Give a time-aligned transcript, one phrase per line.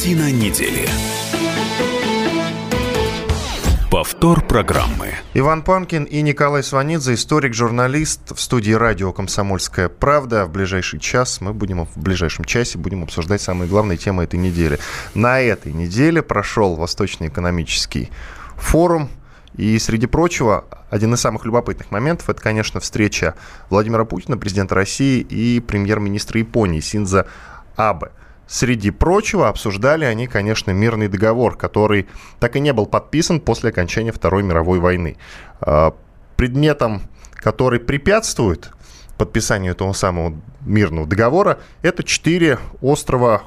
[0.00, 0.88] Картина недели.
[3.90, 5.10] Повтор программы.
[5.34, 10.46] Иван Панкин и Николай Сванидзе, историк-журналист в студии радио «Комсомольская правда».
[10.46, 14.78] В ближайший час мы будем, в ближайшем часе будем обсуждать самые главные темы этой недели.
[15.12, 18.08] На этой неделе прошел Восточный экономический
[18.56, 19.10] форум.
[19.54, 23.34] И, среди прочего, один из самых любопытных моментов– это, конечно, встреча
[23.68, 27.26] Владимира Путина, президента России, и премьер-министра Японии Синза
[27.76, 28.12] Абе.
[28.50, 32.08] Среди прочего, обсуждали они, конечно, мирный договор, который
[32.40, 35.18] так и не был подписан после окончания Второй мировой войны.
[35.60, 35.94] А,
[36.34, 37.02] предметом,
[37.34, 38.72] который препятствует
[39.16, 43.44] подписанию этого самого мирного договора, это четыре острова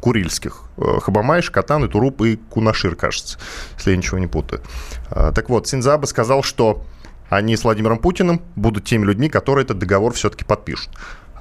[0.00, 0.62] Курильских.
[0.78, 3.38] Э, Хабамай, Шкатан, Туруп и Кунашир, кажется,
[3.76, 4.62] если я ничего не путаю.
[5.10, 6.86] А, так вот, Синзабе сказал, что
[7.28, 10.90] они с Владимиром Путиным будут теми людьми, которые этот договор все-таки подпишут.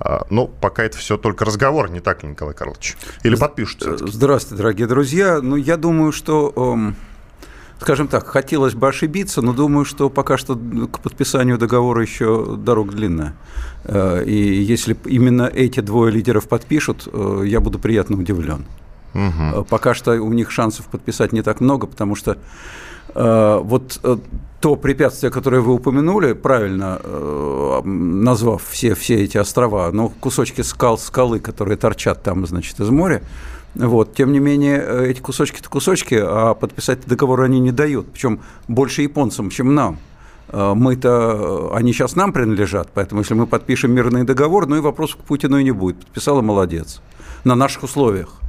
[0.04, 2.98] А, ну, пока это все только разговор, не так ли, Николай Карлович?
[3.24, 3.84] Или подпишут?
[4.00, 5.40] Здравствуйте, дорогие друзья.
[5.42, 6.96] Ну, я думаю, что эм,
[7.80, 12.94] скажем так, хотелось бы ошибиться, но думаю, что пока что к подписанию договора еще дорога
[12.94, 13.36] длинная.
[13.84, 18.66] Э, и если именно эти двое лидеров подпишут, э, я буду приятно удивлен.
[19.14, 19.66] Угу.
[19.66, 22.38] Пока что у них шансов подписать не так много, потому что
[23.14, 24.00] вот
[24.62, 31.00] то препятствие, которое вы упомянули, правильно э, назвав все, все эти острова, но кусочки скал,
[31.00, 33.24] скалы, которые торчат там, значит, из моря,
[33.74, 34.14] вот.
[34.14, 39.02] Тем не менее, э, эти кусочки-то кусочки, а подписать договор они не дают, причем больше
[39.02, 39.98] японцам, чем нам.
[40.50, 45.18] Э, мы-то, они сейчас нам принадлежат, поэтому если мы подпишем мирный договор, ну и вопросов
[45.18, 45.98] к Путину и не будет.
[45.98, 47.02] Подписала, молодец.
[47.46, 48.41] На наших условиях.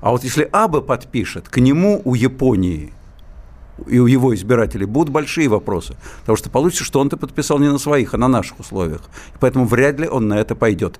[0.00, 2.92] А вот если Абе подпишет, к нему у Японии–
[3.86, 5.94] и у его избирателей будут большие вопросы.
[6.20, 9.02] Потому что получится, что он-то подписал не на своих, а на наших условиях.
[9.40, 10.98] Поэтому вряд ли он на это пойдет.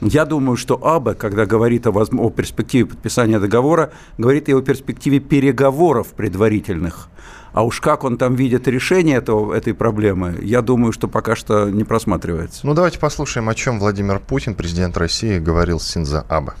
[0.00, 5.18] Я думаю, что АБА, когда говорит о, о перспективе подписания договора, говорит и о перспективе
[5.18, 7.08] переговоров предварительных.
[7.52, 11.68] А уж как он там видит решение этого, этой проблемы, я думаю, что пока что
[11.70, 12.64] не просматривается.
[12.64, 16.52] Ну, давайте послушаем, о чем Владимир Путин, президент России, говорил с Синза Абе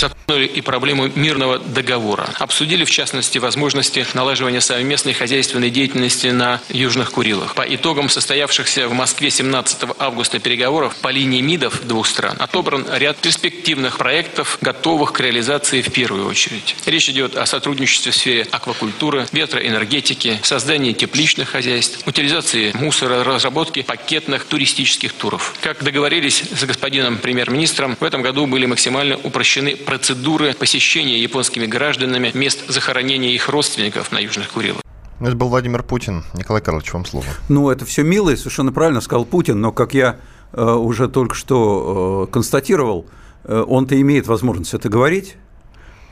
[0.00, 2.28] затронули и проблему мирного договора.
[2.38, 7.54] Обсудили, в частности, возможности налаживания совместной хозяйственной деятельности на Южных Курилах.
[7.54, 13.16] По итогам состоявшихся в Москве 17 августа переговоров по линии МИДов двух стран отобран ряд
[13.18, 16.76] перспективных проектов, готовых к реализации в первую очередь.
[16.86, 24.44] Речь идет о сотрудничестве в сфере аквакультуры, ветроэнергетики, создании тепличных хозяйств, утилизации мусора, разработки пакетных
[24.44, 25.54] туристических туров.
[25.60, 32.30] Как договорились с господином премьер-министром, в этом году были максимально упрощены процедуры посещения японскими гражданами
[32.34, 34.82] мест захоронения их родственников на Южных Курилах.
[35.18, 36.24] Это был Владимир Путин.
[36.34, 37.24] Николай Карлович, вам слово.
[37.48, 40.20] Ну, это все мило и совершенно правильно сказал Путин, но, как я
[40.52, 43.06] э, уже только что э, констатировал,
[43.44, 45.36] э, он-то имеет возможность это говорить,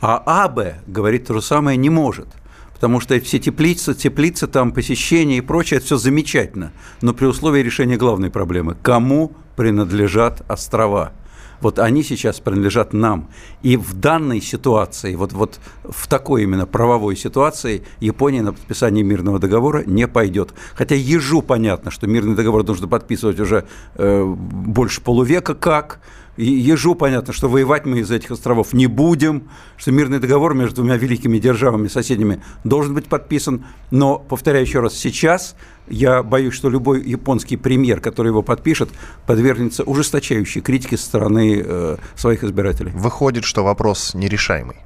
[0.01, 2.29] а АБ говорить то же самое не может.
[2.73, 6.73] Потому что все теплицы, теплицы, там посещение и прочее, это все замечательно,
[7.03, 11.13] но при условии решения главной проблемы– кому принадлежат острова–
[11.61, 13.29] вот они сейчас принадлежат нам.
[13.63, 19.39] И в данной ситуации, вот, вот в такой именно правовой ситуации, Япония на подписание мирного
[19.39, 20.55] договора не пойдет.
[20.75, 26.01] Хотя ежу понятно, что мирный договор нужно подписывать уже э, больше полувека как,
[26.37, 29.49] Ежу понятно, что воевать мы из этих островов не будем,
[29.79, 33.65] что мирный договор между двумя великими державами, соседями, должен быть подписан.
[33.91, 35.57] Но, повторяю еще раз, сейчас
[35.89, 38.91] я боюсь, что любой японский премьер, который его подпишет,
[39.27, 42.93] подвергнется ужесточающей критике со стороны э, своих избирателей.
[42.95, 44.77] Выходит, что вопрос нерешаемый.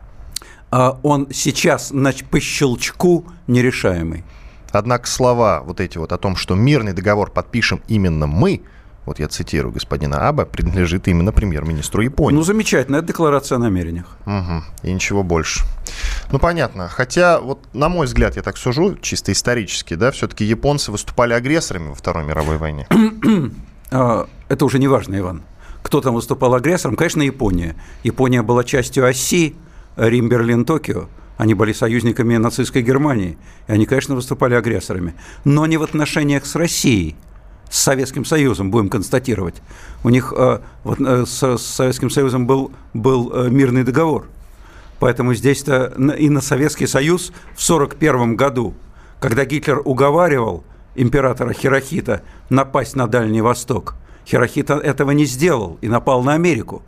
[0.71, 1.93] А он сейчас
[2.31, 4.23] по щелчку нерешаемый.
[4.71, 8.63] Однако слова вот эти вот о том, что мирный договор подпишем именно мы–
[9.11, 12.37] вот я цитирую господина Аба, принадлежит именно премьер-министру Японии.
[12.37, 14.07] Ну, замечательно, это декларация о намерениях.
[14.25, 15.65] Угу, и ничего больше.
[16.31, 16.87] Ну, понятно.
[16.87, 21.89] Хотя, вот на мой взгляд, я так сужу, чисто исторически, да, все-таки японцы выступали агрессорами
[21.89, 22.87] во Второй мировой войне.
[23.93, 25.43] А, это уже не важно, Иван.
[25.83, 26.95] Кто там выступал агрессором?
[26.95, 27.75] Конечно, Япония.
[28.05, 29.57] Япония была частью оси
[29.97, 31.09] Рим, Берлин, Токио.
[31.37, 33.37] Они были союзниками нацистской Германии.
[33.67, 35.15] И они, конечно, выступали агрессорами.
[35.43, 37.17] Но не в отношениях с Россией–
[37.71, 39.63] с Советским Союзом, будем констатировать.
[40.03, 44.27] У них э, вот, э, с, с Советским Союзом был, был э, мирный договор.
[44.99, 48.75] Поэтому здесь-то и на Советский Союз в 1941 году,
[49.21, 50.65] когда Гитлер уговаривал
[50.95, 53.95] императора Хирохита напасть на Дальний Восток,
[54.27, 56.83] Хирохита этого не сделал и напал на Америку.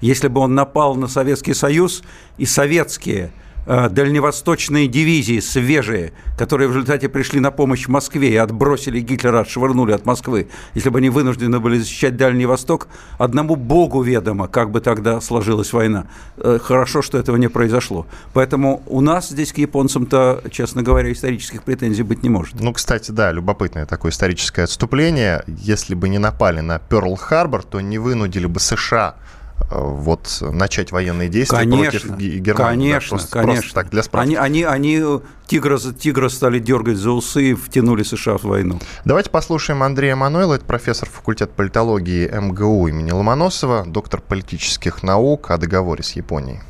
[0.00, 2.02] Если бы он напал на Советский Союз,
[2.36, 3.32] и советские
[3.66, 10.04] дальневосточные дивизии свежие, которые в результате пришли на помощь Москве и отбросили Гитлера, отшвырнули от
[10.04, 12.88] Москвы, если бы они вынуждены были защищать Дальний Восток,
[13.18, 16.06] одному богу ведомо, как бы тогда сложилась война.
[16.36, 18.06] Э, хорошо, что этого не произошло.
[18.32, 22.60] Поэтому у нас здесь к японцам-то, честно говоря, исторических претензий быть не может.
[22.60, 25.44] Ну, кстати, да, любопытное такое историческое отступление.
[25.46, 29.41] Если бы не напали на Перл-Харбор, то не вынудили бы США Э,
[29.74, 32.90] вот начать военные действия конечно, против Германии.
[32.90, 33.60] Конечно, да, просто, конечно.
[33.60, 34.26] Просто так для справки.
[34.26, 38.78] Они, они, они тигра, тигра стали дергать за усы и втянули США в войну.
[39.04, 45.58] Давайте послушаем Андрея Мануэла, это профессор факультета политологии МГУ имени Ломоносова, доктор политических наук о
[45.58, 46.60] договоре с Японией.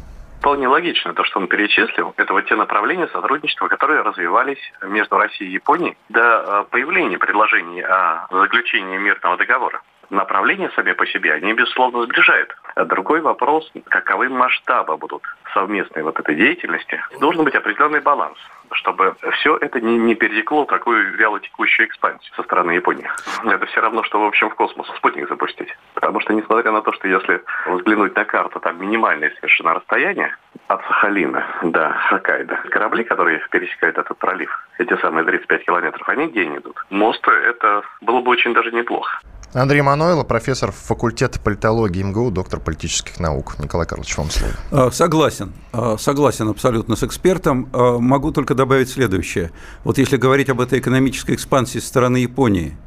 [0.40, 2.14] Вполне логично то, что он перечислил.
[2.16, 7.82] Это вот те направления сотрудничества, которые развивались между Россией и Японией до э, появления предложений
[7.82, 9.81] о заключении мирного договора
[10.12, 12.55] направления сами по себе, они, безусловно, сближают.
[12.75, 15.23] А другой вопрос, каковы масштабы будут
[15.53, 17.03] совместной вот этой деятельности.
[17.20, 18.38] Должен быть определенный баланс
[18.75, 23.09] чтобы все это не, не перетекло в такую вялотекущую экспансию со стороны Японии.
[23.44, 25.69] Это все равно, что, в общем, в космос спутник запустить.
[25.94, 30.37] Потому что, несмотря на то, что если взглянуть на карту, там минимальное совершенно расстояние
[30.69, 32.56] от Сахалина до Хоккайдо.
[32.70, 36.76] Корабли, которые пересекают этот пролив, эти самые 35 километров, они где идут?
[36.91, 39.20] Мост, это было бы очень даже неплохо.
[39.54, 43.56] Андрей Мануйло, профессор факультета политологии МГУ, доктор политических наук.
[43.58, 44.54] Николай Карлович, вам слово.
[44.70, 45.52] А, согласен.
[45.72, 47.69] А, согласен абсолютно с экспертом.
[47.75, 49.50] А, могу только добавить следующее.
[49.84, 52.78] Вот если говорить об этой экономической экспансии со стороны Японии,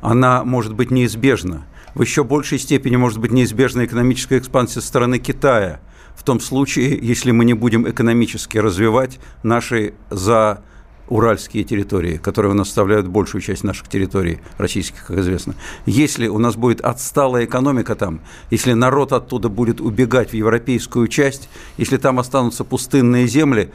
[0.00, 1.66] она может быть неизбежна.
[1.94, 5.78] В еще большей степени может быть неизбежна экономическая экспансия со стороны Китая,
[6.16, 10.64] в том случае, если мы не будем экономически развивать наши за
[11.08, 15.54] уральские территории, которые у нас составляют большую часть наших территорий российских, как известно.
[15.86, 18.20] Если у нас будет отсталая экономика там,
[18.50, 23.70] если народ оттуда будет убегать в европейскую часть, если там останутся пустынные земли,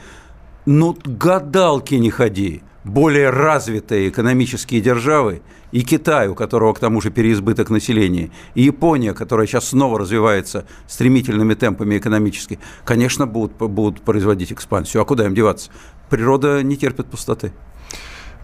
[0.66, 2.64] ну, гадалки не ходи.
[2.84, 5.42] Более развитые экономические державы
[5.72, 10.66] и Китай, у которого к тому же переизбыток населения, и Япония, которая сейчас снова развивается
[10.88, 15.02] стремительными темпами экономически, конечно, будут, будут производить экспансию.
[15.02, 15.72] А куда им деваться?
[16.13, 17.51] Природа не терпит пустоты.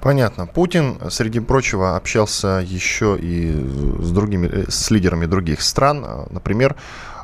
[0.02, 0.48] Понятно.
[0.48, 3.52] Путин, среди прочего, общался еще и
[4.02, 6.04] с другими, э, с лидерами других стран.
[6.32, 6.76] Например,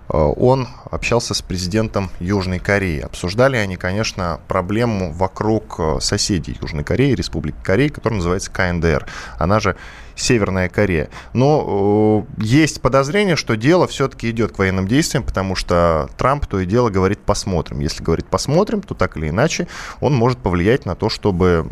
[0.08, 3.00] э, он общался с президентом Южной Кореи.
[3.00, 9.08] Обсуждали они, конечно, проблему вокруг э, соседей Южной Кореи, Республики Кореи, которая называется КНДР.
[9.40, 9.76] Она же
[10.16, 11.10] Северная Корея.
[11.34, 16.60] Но э, есть подозрение, что дело все-таки идет к военным действиям, потому что Трамп то
[16.60, 17.80] и дело говорит «посмотрим».
[17.80, 19.68] Если говорит «посмотрим», то так или иначе
[20.00, 21.68] он может повлиять на то, чтобы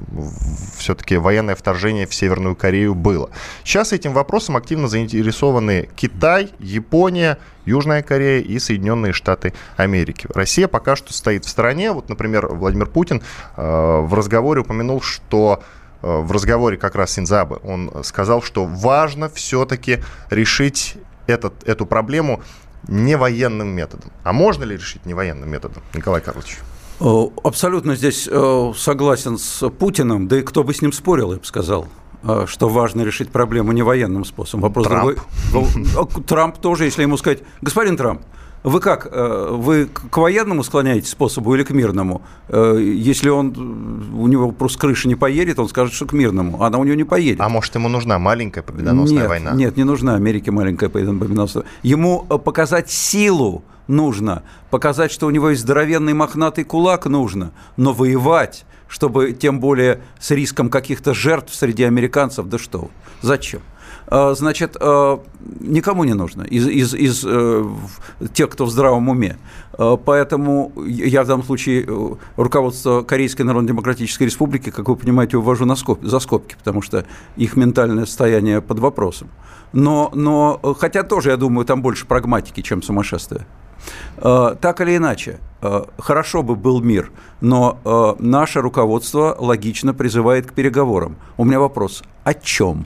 [0.78, 3.30] все-таки военное вторжение в Северную Корею было.
[3.64, 10.28] Сейчас этим вопросом активно заинтересованы Китай, Япония, Южная Корея и Соединенные Штаты Америки.
[10.34, 11.92] Россия пока что стоит в стороне.
[11.92, 13.22] Вот, например, Владимир Путин
[13.56, 13.62] э,
[14.02, 15.64] в разговоре упомянул, что
[16.04, 20.98] в разговоре как раз Синзабы, он сказал, что важно все-таки решить
[21.28, 22.42] этот, эту проблему
[22.88, 24.12] не военным методом.
[24.24, 26.58] А можно ли решить не военным методом, Николай Карлович?
[27.00, 27.06] Э,
[27.44, 31.46] абсолютно здесь э, согласен с Путиным, да и кто бы с ним спорил, я бы
[31.46, 31.88] сказал
[32.48, 34.62] что важно решить проблему не военным способом.
[34.62, 35.20] Вопрос Трамп.
[35.52, 36.24] другой.
[36.26, 38.22] Трамп тоже, если ему сказать, господин Трамп,
[38.64, 39.08] вы как?
[39.12, 42.22] Э, вы к военному склоняетесь способу или к мирному?
[42.48, 46.64] Э, если он, у него просто крыша не поедет, он скажет, что к мирному.
[46.64, 47.42] Она у него не поедет.
[47.42, 49.52] А может, ему нужна маленькая победоносная нет, война?
[49.52, 51.66] Нет, не нужна Америке маленькая победоносная.
[51.84, 57.92] Ему э, показать силу нужно, показать, что у него есть здоровенный мохнатый кулак нужно, но
[57.92, 62.90] воевать, чтобы тем более с риском каких-то жертв среди американцев, да что,
[63.22, 63.62] зачем?
[64.08, 65.22] А, значит, а,
[65.60, 67.66] никому не нужно из, из, из э,
[68.34, 69.38] тех, кто в здравом уме.
[70.06, 75.76] Поэтому я в данном случае э, руководство Корейской Народно-Демократической Республики, как вы понимаете, увожу на
[75.76, 77.06] скоб, за скобки, потому что
[77.38, 79.30] их ментальное состояние под вопросом.
[79.72, 83.48] Но, но, хотя тоже, я думаю, там больше прагматики, чем сумасшествия.
[84.22, 85.40] Так или иначе,
[85.98, 91.16] хорошо бы был мир, но наше руководство логично призывает к переговорам.
[91.36, 92.86] У меня вопрос, о чем?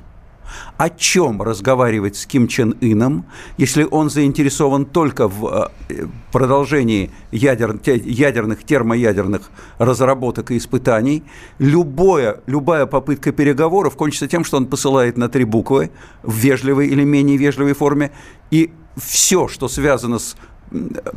[0.78, 3.26] О чем разговаривать с Ким Чен Ыном,
[3.58, 11.24] если он заинтересован только в э, продолжении ядер, ядерных, термоядерных разработок и испытаний?
[11.60, 15.92] Любое, любая попытка переговоров кончится тем, что он посылает на три буквы
[16.24, 18.12] в вежливой или менее вежливой форме,
[18.52, 20.36] и все, что связано с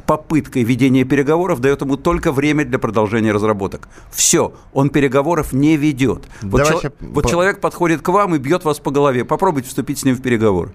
[0.07, 3.89] попыткой ведения переговоров дает ему только время для продолжения разработок.
[4.11, 6.25] Все, он переговоров не ведет.
[6.43, 9.25] Вот, чел- вот человек подходит к вам и бьет вас по голове.
[9.25, 10.71] Попробуйте вступить с ним в переговоры.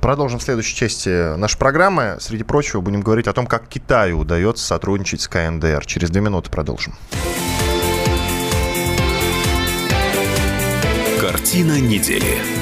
[0.00, 2.16] Продолжим в следующей части нашей программы.
[2.20, 5.84] Среди прочего будем говорить о том, как Китаю удается сотрудничать с КНДР.
[5.86, 6.94] Через две минуты продолжим.
[11.20, 12.61] Картина недели.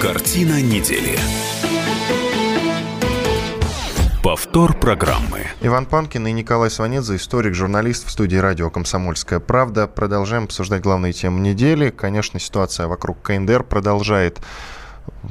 [0.00, 1.18] Картина недели.
[4.22, 5.42] Повтор программы.
[5.60, 9.86] Иван Панкин и Николай Сванидзе, историк, журналист в студии радио «Комсомольская правда».
[9.86, 11.90] Продолжаем обсуждать главные темы недели.
[11.90, 14.40] Конечно, ситуация вокруг КНДР продолжает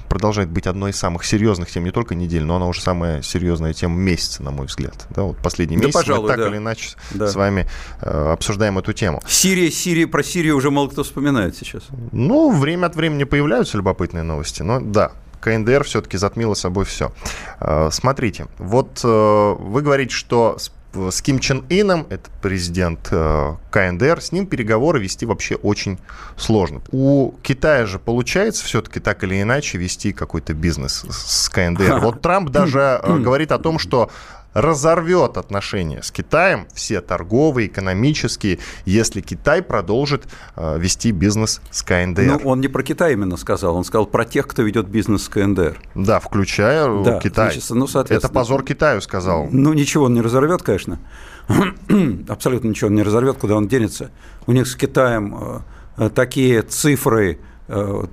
[0.09, 3.73] продолжает быть одной из самых серьезных тем не только недели, но она уже самая серьезная
[3.73, 5.07] тема месяца, на мой взгляд.
[5.09, 6.47] Да, вот последний Да, месяц пожалуй, мы так да.
[6.47, 7.27] или иначе Да.
[7.27, 7.67] с вами
[8.01, 9.21] э, обсуждаем эту тему.
[9.27, 11.83] Сирия, Сирия, про Сирию уже мало кто вспоминает сейчас.
[12.11, 17.11] Ну, время от времени появляются любопытные новости, но да, КНДР все-таки затмило собой все.
[17.59, 23.55] Э, Смотрите, вот э, вы говорите, что с с Ким Чен Ином, это президент э,
[23.71, 25.99] КНДР, с ним переговоры вести вообще очень
[26.35, 26.81] сложно.
[26.91, 31.99] У Китая же получается все-таки так или иначе вести какой-то бизнес с с КНДР.
[31.99, 34.09] Вот Трамп даже э, говорит о том, что
[34.53, 42.23] разорвет отношения с Китаем, все торговые, экономические, если Китай продолжит э, вести бизнес с КНДР.
[42.23, 45.29] Ну, он не про Китай именно сказал, он сказал про тех, кто ведет бизнес с
[45.29, 45.79] КНДР.
[45.95, 47.51] Да, включая э, Да, Китай.
[47.51, 47.87] значит, ну.
[48.09, 49.47] Это позор Китаю, сказал.
[49.51, 50.99] Ну, ничего он не разорвет, конечно.
[52.27, 54.11] Абсолютно ничего он не разорвет, куда он денется.
[54.47, 55.63] У них с Китаем
[55.97, 57.39] э, такие цифры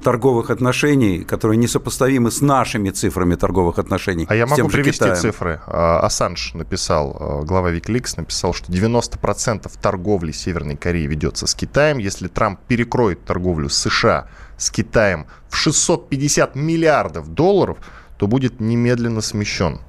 [0.03, 4.27] торговых отношений, которые несопоставимы с нашими цифрами торговых отношений.
[4.29, 5.17] А я могу привести Китаем.
[5.17, 5.61] цифры.
[5.67, 11.99] А, Ассанж написал, а, глава Wikileaks написал, что 90% торговли Северной Кореи ведется с Китаем.
[11.99, 17.79] Если Трамп перекроет торговлю США с Китаем в 650 миллиардов долларов,
[18.19, 19.81] то будет немедленно смещен.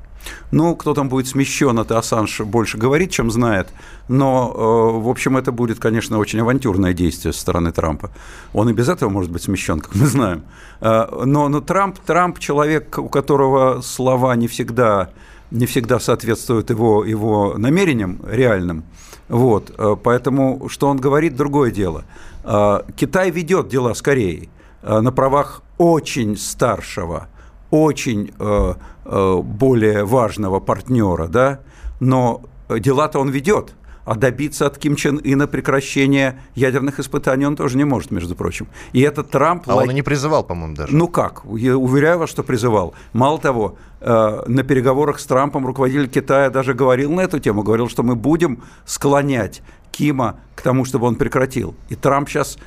[0.52, 3.68] Ну, кто там будет смещен, это Ассанж больше говорит, чем знает.
[4.08, 8.12] Но, э, в общем, это будет, конечно, очень авантюрное действие со стороны Трампа.
[8.54, 10.44] Он и без этого может быть смещен, как мы знаем.
[10.82, 15.10] Э, Но, но Трамп, Трамп человек, у которого слова не всегда,
[15.52, 18.84] не всегда соответствуют его, его намерениям реальным.
[19.28, 22.06] Вот, э, поэтому, что он говорит, другое дело.
[22.96, 24.50] Китай ведет дела с Кореей
[24.82, 27.28] на правах очень старшего
[27.72, 28.74] очень э,
[29.06, 31.60] э, более важного партнера, да,
[32.00, 37.78] но дела-то он ведет, а добиться от Ким Чен Ына прекращения ядерных испытаний он тоже
[37.78, 38.68] не может, между прочим.
[38.94, 39.70] И это Трамп...
[39.70, 40.96] А он и не призывал, по-моему, даже.
[40.96, 41.44] ну как?
[41.58, 42.94] Я уверяю вас, что призывал.
[43.12, 47.90] Мало того, э, на переговорах с Трампом руководитель Китая даже говорил на эту тему, говорил,
[47.90, 51.76] что мы будем склонять Кима к тому, чтобы он прекратил.
[51.90, 52.58] И Трамп сейчас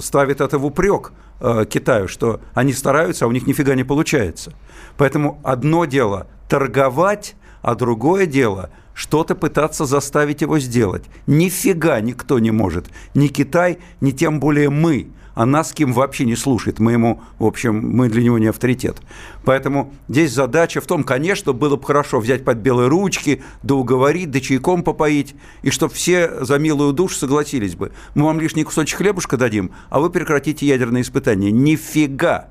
[0.00, 4.52] ставит это в упрек э, Китаю, что они стараются, а у них нифига не получается.
[4.96, 11.04] Поэтому одно дело торговать, а другое дело что-то пытаться заставить его сделать.
[11.26, 12.86] Нифига никто не может.
[13.14, 15.08] Ни Китай, ни тем более мы.
[15.38, 16.80] А нас Ким вообще не слушает.
[16.80, 18.96] Мы ему, в общем, мы для него не авторитет.
[19.44, 24.32] Поэтому здесь задача в том, конечно, было бы хорошо взять под белые ручки, да уговорить,
[24.32, 27.92] да чайком попоить, и чтобы все за милую душу согласились бы.
[28.16, 31.52] Мы вам лишний кусочек хлебушка дадим, а вы прекратите ядерные испытания.
[31.52, 32.48] Нифига!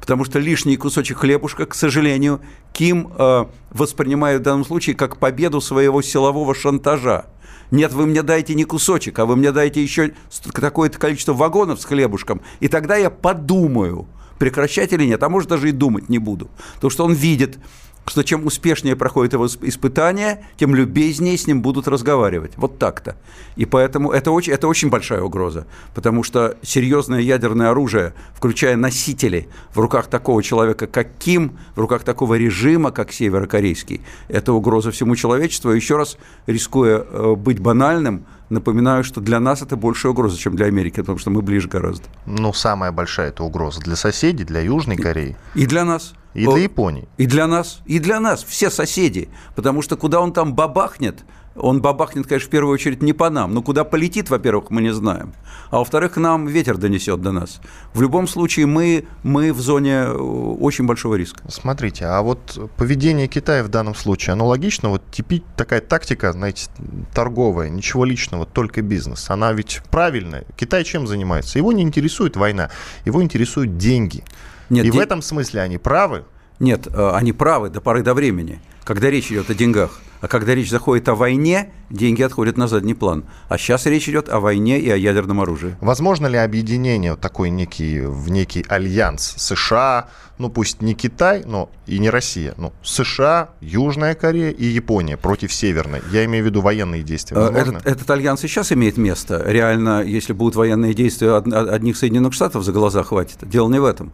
[0.00, 2.40] Потому что лишний кусочек хлебушка, к сожалению,
[2.72, 7.26] Ким э, воспринимает в данном случае как победу своего силового шантажа.
[7.70, 10.12] Нет, вы мне дайте не кусочек, а вы мне дайте еще
[10.52, 14.06] такое-то количество вагонов с хлебушком, и тогда я подумаю,
[14.38, 16.48] прекращать или нет, а может даже и думать не буду.
[16.74, 17.58] Потому что он видит,
[18.06, 22.52] что чем успешнее проходит его испытание, тем любезнее с ним будут разговаривать.
[22.56, 23.16] Вот так-то.
[23.56, 29.48] И поэтому это очень, это очень большая угроза, потому что серьезное ядерное оружие, включая носители
[29.74, 35.16] в руках такого человека, как Ким, в руках такого режима, как северокорейский, это угроза всему
[35.16, 35.70] человечеству.
[35.70, 40.66] Еще раз, рискуя э, быть банальным, Напоминаю, что для нас это большая угроза, чем для
[40.66, 42.04] Америки, потому что мы ближе гораздо.
[42.26, 45.36] Ну, самая большая это угроза для соседей, для Южной Кореи.
[45.54, 46.14] И для нас.
[46.34, 47.08] И для Японии.
[47.16, 47.80] И для нас.
[47.86, 48.44] И для нас.
[48.44, 49.28] Все соседи.
[49.54, 51.24] Потому что куда он там бабахнет,
[51.58, 53.54] он бабахнет, конечно, в первую очередь не по нам.
[53.54, 55.34] Но куда полетит, во-первых, мы не знаем.
[55.70, 57.60] А во-вторых, нам ветер донесет до нас.
[57.92, 61.42] В любом случае, мы, мы в зоне э, очень большого риска.
[61.48, 64.90] Смотрите, а вот поведение Китая в данном случае, оно логично?
[64.90, 66.68] Вот теперь такая тактика, знаете,
[67.14, 69.30] торговая, ничего личного, только бизнес.
[69.30, 70.44] Она ведь правильная.
[70.56, 71.58] Китай чем занимается?
[71.58, 72.70] Его не интересует война,
[73.04, 74.24] его интересуют деньги.
[74.70, 74.98] Нет, И де...
[74.98, 76.24] в этом смысле они правы?
[76.58, 80.00] Нет, э, они правы до поры до времени, когда речь идет о деньгах.
[80.20, 83.24] А когда речь заходит о войне, деньги отходят на задний план.
[83.48, 85.76] А сейчас речь идет о войне и о ядерном оружии.
[85.80, 90.08] Возможно ли объединение такой некий, в некий альянс США,
[90.38, 95.52] ну пусть не Китай, но и не Россия, ну США, Южная Корея и Япония против
[95.52, 96.02] Северной?
[96.10, 97.36] Я имею в виду военные действия.
[97.38, 99.42] Э, этот, этот альянс и сейчас имеет место.
[99.46, 103.38] Реально, если будут военные действия, одних Соединенных Штатов за глаза хватит.
[103.42, 104.12] Дело не в этом.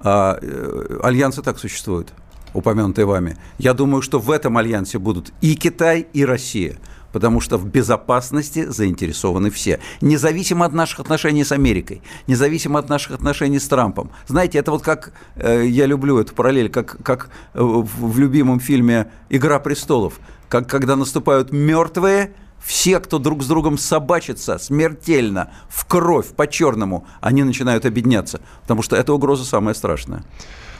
[0.00, 2.12] А, э, альянсы так существуют
[2.54, 3.36] упомянутые вами.
[3.58, 6.78] Я думаю, что в этом альянсе будут и Китай, и Россия
[7.14, 9.78] потому что в безопасности заинтересованы все.
[10.00, 14.10] Независимо от наших отношений с Америкой, независимо от наших отношений с Трампом.
[14.26, 19.12] Знаете, это вот как, э, я люблю эту параллель, как, как э, в, любимом фильме
[19.30, 20.18] «Игра престолов»,
[20.48, 27.44] как когда наступают мертвые, все, кто друг с другом собачится смертельно, в кровь, по-черному, они
[27.44, 30.24] начинают объединяться, потому что эта угроза самая страшная.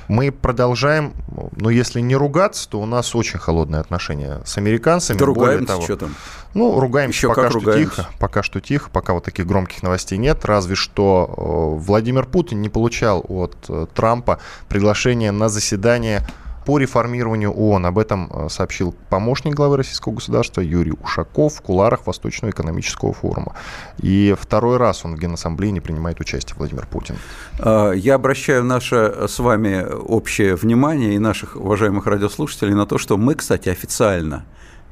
[0.09, 1.15] Мы продолжаем,
[1.57, 5.19] ну, если не ругаться, то у нас очень холодные отношения с американцами.
[5.19, 6.15] Да ругаемся, того, что там?
[6.55, 7.97] Ну, ругаемся Еще пока что ругаемся.
[7.97, 12.63] тихо, пока что тихо, пока вот таких громких новостей нет, разве что э, Владимир Путин
[12.63, 16.25] не получал от э, Трампа приглашение на заседание
[16.65, 17.87] по реформированию ООН.
[17.87, 23.55] Об этом э, сообщил помощник главы российского государства Юрий Ушаков в куларах Восточного экономического форума.
[23.99, 27.17] И второй раз он в Генассамблее не принимает участие, Владимир Путин.
[27.59, 33.17] А, я обращаю наше с вами общее внимание и наших уважаемых радиослушателей на то, что
[33.17, 34.45] мы, кстати, официально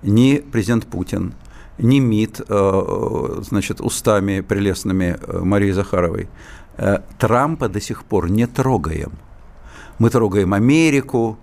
[0.03, 1.35] ни президент Путин,
[1.79, 6.29] ни МИД, э, значит, устами прелестными э, Марии Захаровой,
[7.19, 9.13] Трампа до сих пор не трогаем.
[9.99, 11.39] Мы трогаем Америку,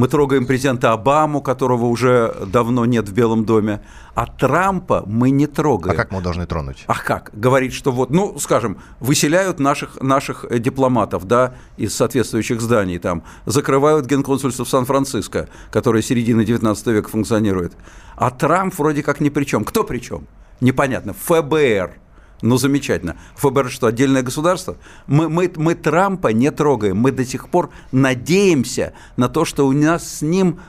[0.00, 3.82] мы трогаем президента Обаму, которого уже давно нет в Белом доме,
[4.14, 5.94] а Трампа мы не трогаем.
[5.94, 6.84] А как мы должны тронуть?
[6.86, 7.30] А как?
[7.34, 14.06] Говорит, что вот, ну, скажем, выселяют наших, наших дипломатов, да, из соответствующих зданий, там, закрывают
[14.06, 17.74] генконсульство в Сан-Франциско, которое середины 19 века функционирует.
[18.16, 19.66] А Трамп вроде как ни при чем.
[19.66, 20.26] Кто при чем?
[20.62, 21.12] Непонятно.
[21.12, 21.90] ФБР–
[22.42, 23.16] ну, замечательно.
[23.36, 24.76] ФБР что, отдельное государство?
[25.06, 26.96] Мы, мы, мы Трампа не трогаем.
[26.96, 30.60] Мы до сих пор надеемся на то, что у нас с ним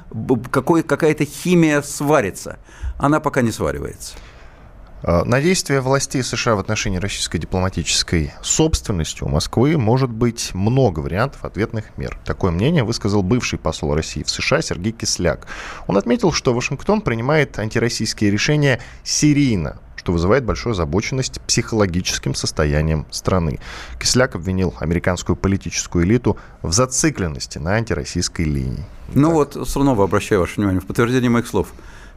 [0.52, 2.60] какой, какая-то химия сварится.
[2.98, 4.16] Она пока не сваривается.
[5.04, 11.00] А, на действия властей США в отношении российской дипломатической собственности у Москвы может быть много
[11.00, 12.20] вариантов ответных мер.
[12.24, 15.48] Такое мнение высказал бывший посол России в США Сергей Кисляк.
[15.88, 23.60] Он отметил, что Вашингтон принимает антироссийские решения серийно, что вызывает большую озабоченность психологическим состоянием страны.
[24.00, 28.86] Кисляк обвинил американскую политическую элиту в зацикленности на антироссийской линии.
[29.14, 29.56] Ну так.
[29.56, 31.70] вот, снова обращаю ваше внимание, в подтверждение моих слов.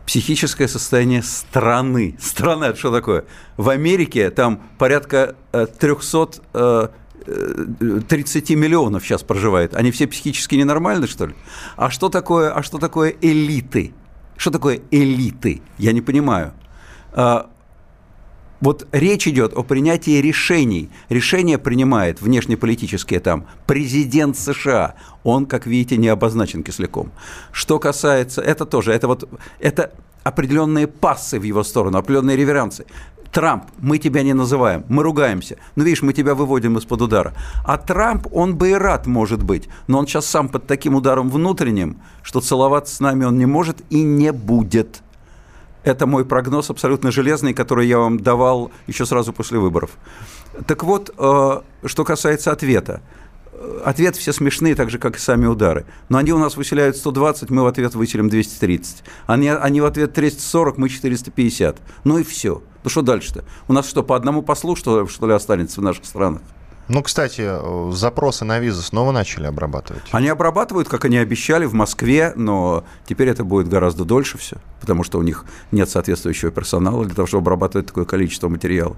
[0.06, 2.16] Психическое состояние страны.
[2.20, 3.24] Страна, это что такое?
[3.56, 6.90] В Америке там порядка 300
[7.24, 9.74] 30 миллионов сейчас проживает.
[9.74, 11.34] Они все психически ненормальны, что ли?
[11.76, 13.94] А что такое, а что такое элиты?
[14.36, 15.62] Что такое элиты?
[15.78, 16.52] Я не понимаю.
[18.64, 20.88] Вот речь идет о принятии решений.
[21.10, 24.94] Решения принимает внешнеполитические там президент США.
[25.22, 27.12] Он, как видите, не обозначен кисляком.
[27.52, 32.86] Что касается, это тоже, это вот, это определенные пассы в его сторону, определенные реверансы.
[33.32, 35.58] Трамп, мы тебя не называем, мы ругаемся.
[35.76, 37.34] Ну, видишь, мы тебя выводим из-под удара.
[37.66, 41.28] А Трамп, он бы и рад, может быть, но он сейчас сам под таким ударом
[41.28, 45.02] внутренним, что целоваться с нами он не может и не будет.
[45.84, 49.90] Это мой прогноз абсолютно железный, который я вам давал еще сразу после выборов.
[50.66, 53.02] Так вот, э, что касается ответа.
[53.52, 55.84] Э, ответ все смешные, так же, как и сами удары.
[56.08, 59.04] Но они у нас выселяют 120, мы в ответ выселим 230.
[59.26, 61.76] Они, они в ответ 340, мы 450.
[62.04, 62.62] Ну и все.
[62.82, 63.44] Ну что дальше-то?
[63.68, 66.40] У нас что, по одному послу, что, что ли, останется в наших странах?
[66.88, 70.02] Ну, кстати, э, запросы на визы снова начали обрабатывать.
[70.12, 75.04] Они обрабатывают, как они обещали, в Москве, но теперь это будет гораздо дольше все, потому
[75.04, 78.96] что у них нет соответствующего персонала для того, чтобы обрабатывать такое количество материала.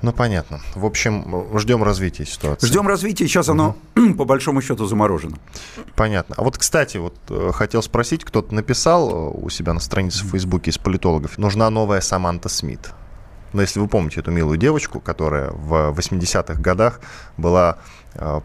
[0.00, 0.60] Ну, понятно.
[0.76, 2.66] В общем, ждем развития ситуации.
[2.66, 4.14] Ждем развития, сейчас оно, угу.
[4.18, 5.36] по большому счету, заморожено.
[5.96, 6.36] Понятно.
[6.38, 10.30] А вот, кстати, вот э, хотел спросить, кто-то написал э, у себя на странице в
[10.30, 12.92] Фейсбуке из политологов, нужна новая Саманта Смит.
[13.52, 17.00] Но если вы помните эту милую девочку, которая в 80-х годах
[17.36, 17.78] была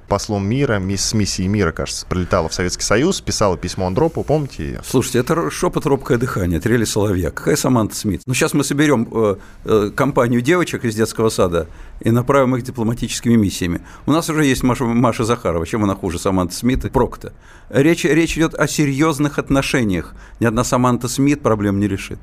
[0.07, 4.81] послом мира, с миссией мира, кажется, прилетала в Советский Союз, писала письмо Андропу, помните ее?
[4.85, 7.31] Слушайте, это шепот робкое дыхание, трели соловья.
[7.31, 8.21] Какая Саманта Смит?
[8.25, 11.67] Ну, сейчас мы соберем э, э, компанию девочек из детского сада
[12.01, 13.81] и направим их дипломатическими миссиями.
[14.05, 17.33] У нас уже есть Маша, Маша Захарова, чем она хуже Саманта Смит и Прокта.
[17.69, 20.13] Речь, речь идет о серьезных отношениях.
[20.39, 22.19] Ни одна Саманта Смит проблем не решит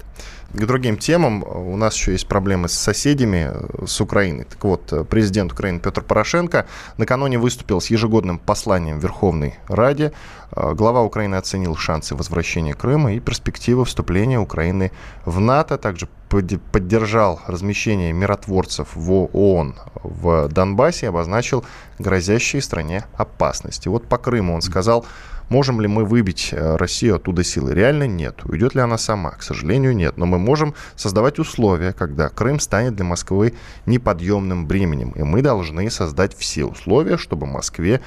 [0.53, 1.45] к другим темам.
[1.45, 3.53] У нас еще есть проблемы с соседями,
[3.87, 4.45] с Украиной.
[4.45, 10.13] Так вот, президент Украины Петр Порошенко накануне выступил с ежегодным посланием Верховной Раде.
[10.55, 14.91] Глава Украины оценил шансы возвращения Крыма и перспективы вступления Украины
[15.25, 15.79] в НАТО.
[15.79, 21.65] Также поддержал размещение миротворцев в ООН в Донбассе и обозначил
[21.99, 23.89] грозящие стране опасности.
[23.89, 25.05] Вот по Крыму он сказал,
[25.51, 27.75] Можем ли мы выбить э, Россию оттуда силы?
[27.75, 28.45] Реально нет.
[28.45, 29.33] Уйдет ли она сама?
[29.33, 30.17] К сожалению, нет.
[30.17, 35.11] Но мы можем создавать условия, когда Крым станет для Москвы неподъемным бременем.
[35.11, 38.01] И мы должны создать все условия, чтобы Москве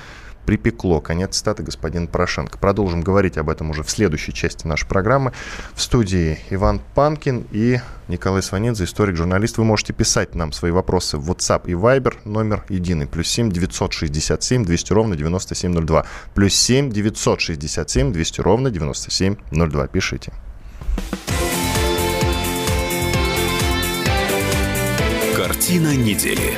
[0.46, 1.02] припекло.
[1.02, 2.58] Конец цитаты господин Порошенко.
[2.58, 5.34] Продолжим говорить об этом уже в следующей части нашей программы.
[5.74, 9.58] В студии Иван Панкин и Николай Сванидзе, историк-журналист.
[9.58, 14.66] Вы можете писать нам свои вопросы в WhatsApp и Viber, номер единый, плюс 7 967
[14.66, 16.06] 200 ровно 9702.
[16.34, 19.88] Плюс 7 967 200 ровно 9702.
[19.88, 20.34] Пишите.
[25.36, 26.58] Картина недели.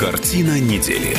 [0.00, 1.14] Картина недели.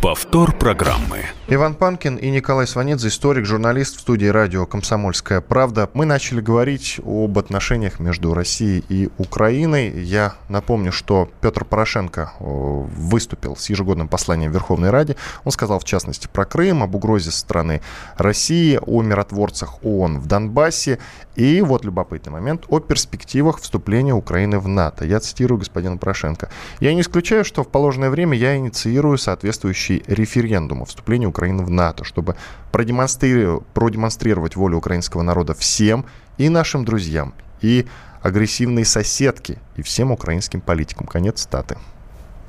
[0.00, 1.24] Повтор программы.
[1.48, 5.90] Иван Панкин и Николай Сванидзе, историк, журналист в студии радио «Комсомольская правда».
[5.92, 9.90] Мы начали говорить об отношениях между Россией и Украиной.
[10.04, 15.16] Я напомню, что Петр Порошенко э, выступил с ежегодным посланием в Верховной Раде.
[15.44, 17.80] Он сказал, в частности, про Крым, об угрозе со стороны
[18.18, 20.98] России, о миротворцах ООН в Донбассе
[21.34, 25.06] и, вот любопытный момент, о перспективах вступления Украины в НАТО.
[25.06, 26.50] Я цитирую господина Порошенко.
[26.78, 31.70] «Я не исключаю, что в положенное время я инициирую соответствующий референдум о вступлении Украины в
[31.70, 32.36] НАТО, чтобы
[32.72, 36.04] продемонстрировать, продемонстрировать волю украинского народа всем
[36.38, 37.86] и нашим друзьям, и
[38.22, 41.06] агрессивной соседке, и всем украинским политикам.
[41.06, 41.76] Конец статы.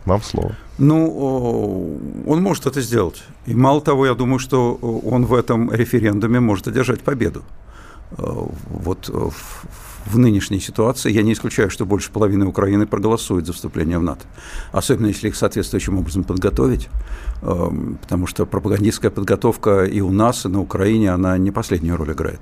[0.06, 0.56] Вам слово.
[0.78, 3.24] Ну, он может это сделать.
[3.46, 7.44] И мало того, я думаю, что он в этом референдуме может одержать победу.
[8.18, 13.54] Э, вот в в нынешней ситуации я не исключаю, что больше половины Украины проголосует за
[13.54, 14.26] вступление в НАТО.
[14.72, 16.90] Особенно если их соответствующим образом подготовить,
[17.42, 22.12] эм, потому что пропагандистская подготовка и у нас, и на Украине, она не последнюю роль
[22.12, 22.40] играет,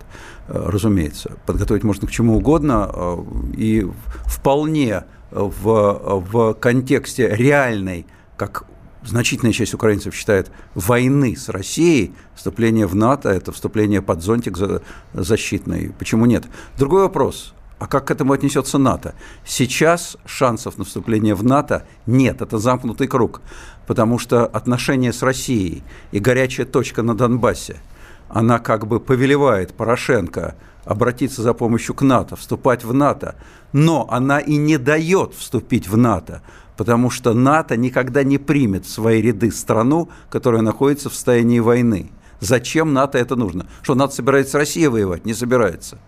[0.47, 1.37] э, разумеется.
[1.45, 3.17] Подготовить можно к чему угодно, э,
[3.57, 3.87] и
[4.25, 8.05] вполне в, в контексте реальной,
[8.37, 8.63] как
[9.03, 14.57] значительная часть украинцев считает войны с Россией, вступление в НАТО– это вступление под зонтик
[15.13, 15.91] защитный.
[15.99, 16.45] Почему нет?
[16.77, 17.53] Другой вопрос.
[17.79, 19.13] А как к этому отнесется НАТО?
[19.45, 23.41] Сейчас шансов на вступление в НАТО нет, это замкнутый круг,
[23.85, 27.77] потому что отношения с Россией и горячая точка на Донбассе,
[28.29, 33.35] она как бы повелевает Порошенко обратиться за помощью к НАТО, вступать в НАТО,
[33.73, 36.41] но она и не дает вступить в НАТО,
[36.77, 42.09] потому что НАТО никогда не примет в свои ряды страну, которая находится в состоянии войны.
[42.39, 43.67] Зачем НАТО это нужно?
[43.81, 45.25] Что НАТО собирается Россией воевать?
[45.25, 45.99] Не собирается.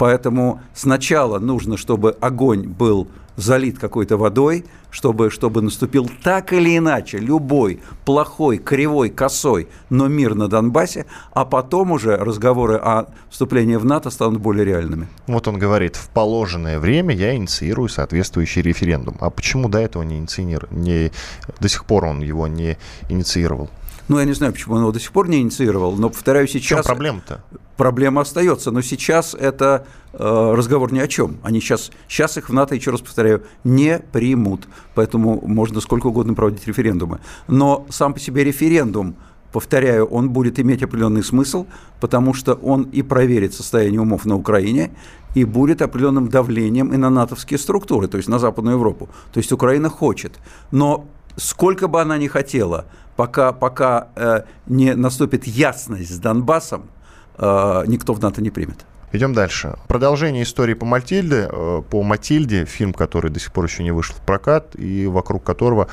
[0.00, 7.18] Поэтому сначала нужно, чтобы огонь был залит какой-то водой, чтобы, чтобы наступил так или иначе
[7.18, 13.84] любой плохой, кривой, косой, но мир на Донбассе, а потом уже разговоры о вступлении в
[13.84, 15.06] НАТО станут более реальными.
[15.26, 19.18] Вот он говорит, в положенное время я инициирую соответствующий референдум.
[19.20, 21.12] А почему до этого не инициировал, не,
[21.60, 22.78] до сих пор он его не
[23.10, 23.68] инициировал?
[24.10, 26.80] Ну, я не знаю, почему он его до сих пор не инициировал, но, повторяю, сейчас...
[26.80, 27.44] В чем проблема-то?
[27.76, 31.36] Проблема остается, но сейчас это э, разговор ни о чем.
[31.44, 34.66] Они сейчас, сейчас их в НАТО, еще раз повторяю, не примут.
[34.96, 37.20] Поэтому можно сколько угодно проводить референдумы.
[37.46, 39.14] Но сам по себе референдум,
[39.52, 41.66] повторяю, он будет иметь определенный смысл,
[42.00, 44.90] потому что он и проверит состояние умов на Украине,
[45.36, 49.08] и будет определенным давлением и на натовские структуры, то есть на Западную Европу.
[49.32, 50.40] То есть Украина хочет.
[50.72, 52.86] Но сколько бы она ни хотела,
[53.20, 56.88] пока, пока э, не наступит ясность с Донбассом,
[57.36, 58.86] э, никто в НАТО не примет.
[59.12, 59.76] Идем дальше.
[59.88, 64.16] Продолжение истории по Матильде, э, по Матильде, фильм, который до сих пор еще не вышел
[64.16, 65.88] в прокат, и вокруг которого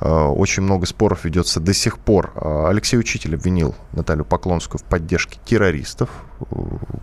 [0.00, 2.32] э, очень много споров ведется до сих пор.
[2.34, 6.08] Э, Алексей Учитель обвинил Наталью Поклонскую в поддержке террористов.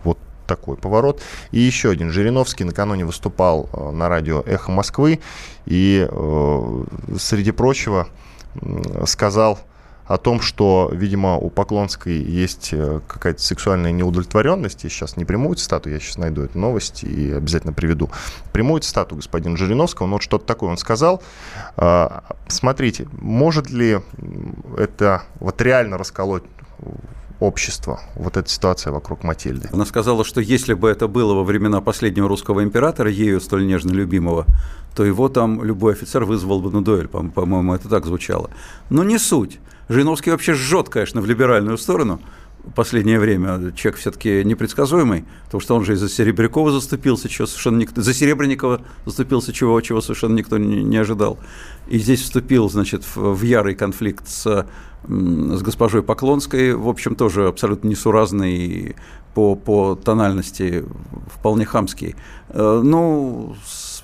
[0.02, 1.22] Вот такой поворот.
[1.52, 2.10] И еще один.
[2.10, 5.20] Жириновский накануне выступал на радио «Эхо Москвы»
[5.66, 6.04] и,
[7.16, 8.08] среди прочего,
[9.06, 9.58] сказал
[10.08, 14.84] о том, что, видимо, у Поклонской есть э, какая-то сексуальная неудовлетворенность.
[14.84, 18.10] Я сейчас не прямую цитату, я сейчас найду эту новость и обязательно приведу.
[18.52, 21.22] Прямую цитату господина Жириновского, но вот что-то такое он сказал.
[21.76, 24.00] А, смотрите, может ли
[24.78, 26.44] это вот реально расколоть
[27.40, 29.68] общество, вот эта ситуация вокруг Матильды.
[29.72, 33.92] Она сказала, что если бы это было во времена последнего русского императора, ею столь нежно
[33.92, 34.46] любимого,
[34.96, 38.50] то его там любой офицер вызвал бы на дуэль, по-моему, это так звучало.
[38.90, 39.60] Но не суть.
[39.88, 42.20] Жириновский вообще жжет, конечно, в либеральную сторону
[42.74, 43.72] последнее время.
[43.72, 48.14] Человек все-таки непредсказуемый, потому что он же и за Серебрякова заступился, чего совершенно никто, за
[48.14, 51.38] Серебренникова заступился, чего, чего совершенно никто не, не ожидал.
[51.88, 54.66] И здесь вступил, значит, в, в ярый конфликт с,
[55.06, 58.96] с госпожой Поклонской, в общем, тоже абсолютно несуразный
[59.34, 60.84] по, по тональности,
[61.32, 62.16] вполне хамский.
[62.50, 62.80] Э,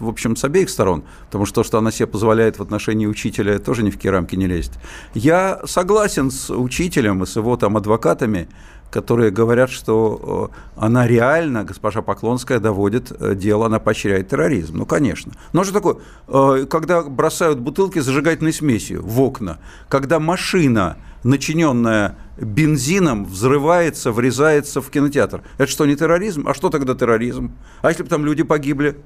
[0.00, 3.59] в общем, с обеих сторон, потому что то, что она себе позволяет в отношении учителя,
[3.59, 4.72] тоже ни в какие рамки не лезет.
[5.14, 8.48] Я согласен с учителем и с его там адвокатами,
[8.94, 14.78] которые говорят, что э, она реально, госпожа Поклонская, доводит э, дело, она поощряет терроризм.
[14.78, 15.33] Ну, конечно.
[15.52, 15.96] Но что такое,
[16.28, 24.88] э, когда бросают бутылки зажигательной смесью в окна, когда машина, начиненная бензином, взрывается, врезается в
[24.90, 25.42] кинотеатр.
[25.59, 26.46] Это что, не терроризм?
[26.46, 27.50] А что тогда терроризм?
[27.83, 28.96] А если бы там люди погибли?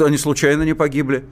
[0.00, 1.24] Они случайно не погибли.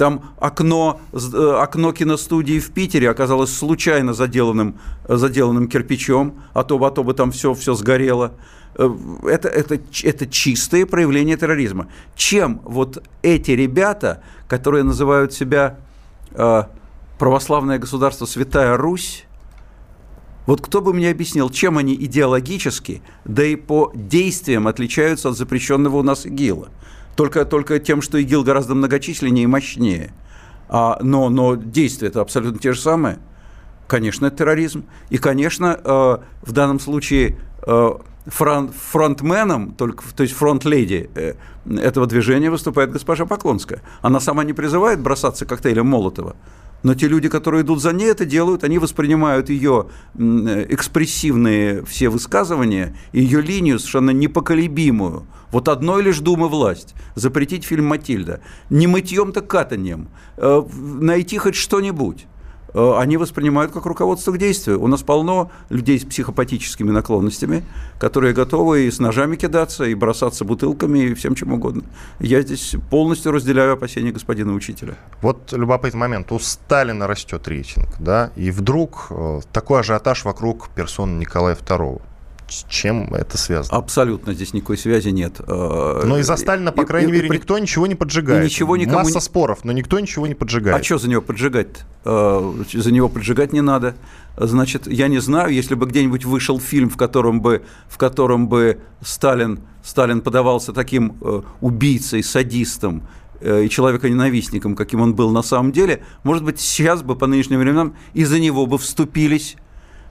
[0.00, 6.90] Там окно, э, окно киностудии в Питере оказалось случайно заделанным, заделанным кирпичом, а то, а
[6.90, 8.32] то бы там все, все сгорело.
[8.76, 8.88] Э,
[9.24, 11.88] это, это, это чистое проявление терроризма.
[12.16, 15.76] Чем вот эти ребята, которые называют себя
[16.30, 16.62] э,
[17.18, 19.26] православное государство Святая Русь,
[20.46, 25.98] вот кто бы мне объяснил, чем они идеологически, да и по действиям отличаются от запрещенного
[25.98, 26.70] у нас ИГИЛа–
[27.20, 30.14] только, только тем, что ИГИЛ гораздо многочисленнее и мощнее.
[30.70, 33.18] А, но, но действия это абсолютно те же самые.
[33.88, 34.86] Конечно, это терроризм.
[35.10, 37.90] И, конечно, э, в данном случае э,
[38.24, 41.34] фронт, фронтменом, только, то есть фронт-леди э,
[41.66, 43.82] этого движения выступает госпожа Поклонская.
[44.00, 46.36] Она сама не призывает бросаться коктейлем Молотова,
[46.82, 52.96] но те люди, которые идут за ней, это делают, они воспринимают ее экспрессивные все высказывания,
[53.12, 55.26] ее линию совершенно непоколебимую.
[55.50, 58.40] Вот одной лишь думы власть– запретить фильм «Матильда».
[58.70, 60.08] Не мытьем, так катанием.
[60.36, 60.62] Э,
[61.00, 62.26] найти хоть что-нибудь
[62.74, 64.80] они воспринимают как руководство к действию.
[64.80, 67.64] У нас полно людей с психопатическими наклонностями,
[67.98, 71.82] которые готовы и с ножами кидаться, и бросаться бутылками, и всем чем угодно.
[72.18, 74.96] Я здесь полностью разделяю опасения господина учителя.
[75.22, 76.32] Вот любопытный момент.
[76.32, 82.00] У Сталина растет рейтинг, да, и вдруг э, такой ажиотаж вокруг персоны Николая II.
[82.68, 83.78] Чем это связано?
[83.78, 85.40] Абсолютно здесь никакой связи нет.
[85.40, 88.44] Э, но из-за Сталина, по крайней и, мере, и, никто ничего не поджигает.
[88.44, 88.98] Ничего никому...
[88.98, 90.80] Масса споров, но никто ничего не поджигает.
[90.80, 91.84] А что за него поджигать?
[92.04, 93.94] Э, за него поджигать не надо.
[94.36, 98.80] Значит, я не знаю, если бы где-нибудь вышел фильм, в котором бы, в котором бы
[99.02, 103.08] Сталин, Сталин подавался таким э, убийцей, садистом,
[103.40, 107.96] и человеконенавистником, каким он был на самом деле, может быть, сейчас бы по нынешним временам
[108.12, 109.56] из-за него бы вступились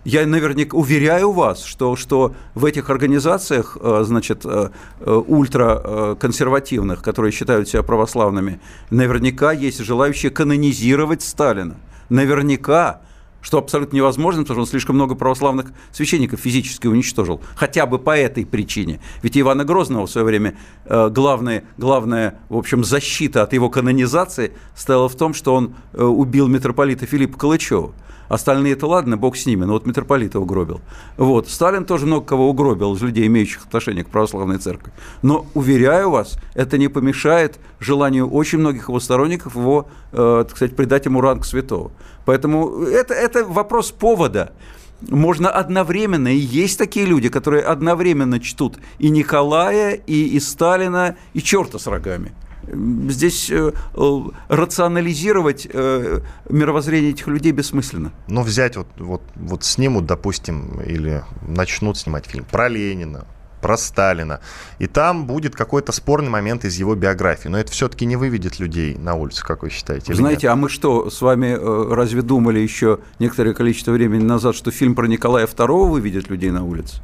[0.06, 4.70] я наверняка уверяю вас, что, что в этих организациях, э, значит, э,
[5.02, 8.60] э, ультраконсервативных, которые считают себя православными,
[8.90, 11.76] наверняка есть желающие канонизировать Сталина.
[12.10, 13.02] Наверняка
[13.42, 17.42] что абсолютно невозможно, потому что он слишком много православных священников физически уничтожил.
[17.56, 19.00] Хотя бы по этой причине.
[19.24, 20.58] Ведь Ивана Грозного в свое время
[20.90, 27.06] главная, главная в общем, защита от его канонизации стояла в том, что он убил митрополита
[27.06, 27.94] Филиппа Калычева.
[28.30, 30.82] Остальные это ладно, бог с ними, но вот митрополита угробил.
[31.18, 31.50] Вот.
[31.50, 34.94] Сталин тоже много кого угробил из людей, имеющих отношение к православной церкви.
[35.24, 40.76] Но, уверяю вас, это не помешает желанию очень многих его сторонников его, э, так сказать,
[40.76, 41.92] придать ему ранг святого.
[42.26, 44.54] Поэтому это, это вопрос повода
[45.02, 51.42] можно одновременно, и есть такие люди, которые одновременно чтут и Николая, и, и Сталина, и
[51.42, 52.34] черта с рогами.
[52.68, 54.20] Здесь э, э,
[54.50, 56.20] рационализировать э,
[56.50, 58.12] мировоззрение этих людей бессмысленно.
[58.28, 63.26] Но взять вот, вот, вот снимут, допустим, или начнут снимать фильм про Ленина,
[63.62, 64.40] про Сталина.
[64.78, 67.48] И там будет какой-то спорный момент из его биографии.
[67.48, 70.14] Но это все-таки не выведет людей на улицу, как вы считаете?
[70.14, 70.54] Знаете, нет?
[70.54, 71.58] а мы что, с вами
[71.94, 76.64] разве думали еще некоторое количество времени назад, что фильм про Николая II выведет людей на
[76.64, 77.02] улицу?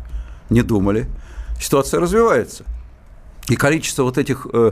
[0.50, 1.08] Не думали.
[1.60, 2.66] ситуация развивается.
[3.50, 4.72] И количество вот этих э,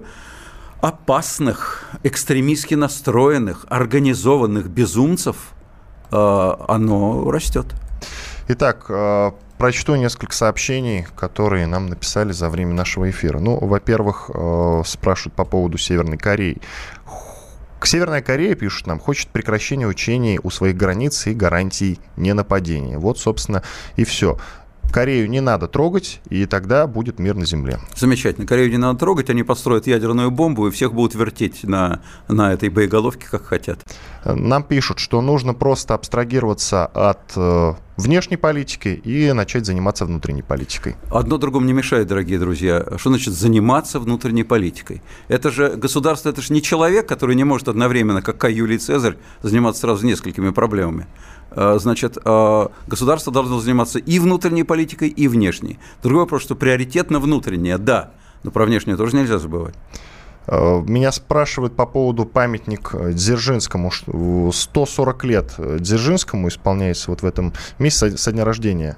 [0.84, 5.54] опасных, экстремистски настроенных, организованных безумцев,
[6.12, 7.68] э, оно растет.
[8.50, 13.40] Итак, э, прочту несколько сообщений, которые нам написали за время нашего эфира.
[13.40, 16.62] Ну, во-первых, э, спрашивают по поводу Северной Кореи.
[17.82, 23.00] Северная Корея, пишут нам, хочет прекращения учений у своих границ и гарантий ненападения.
[23.00, 23.64] Вот, собственно,
[23.96, 24.38] и все.
[24.94, 27.80] Корею не надо трогать, и тогда будет мир на Земле.
[27.96, 28.46] Замечательно.
[28.46, 32.70] Корею не надо трогать, они построят ядерную бомбу, и всех будут вертеть на, на этой
[32.70, 33.80] боеголовке, как хотят.
[34.24, 40.96] Нам пишут, что нужно просто абстрагироваться от э, внешней политики и начать заниматься внутренней политикой.
[41.10, 42.86] Одно другому не мешает, дорогие друзья.
[42.98, 45.02] Что значит заниматься внутренней политикой?
[45.28, 49.18] Это же государство, это же не человек, который не может одновременно, как Кай Юлий Цезарь,
[49.42, 51.08] заниматься сразу несколькими проблемами.
[51.56, 55.80] Э, значит, э, государство должно заниматься и внутренней политикой, и внешней.
[56.02, 58.12] Другой вопрос, что приоритетно внутреннее, да,
[58.44, 59.76] но про внешнее тоже нельзя забывать.
[60.48, 63.92] Э, меня спрашивают по поводу памятник Дзержинскому.
[64.52, 68.98] 140 лет Дзержинскому исполняется вот в этом месяце, со дня рождения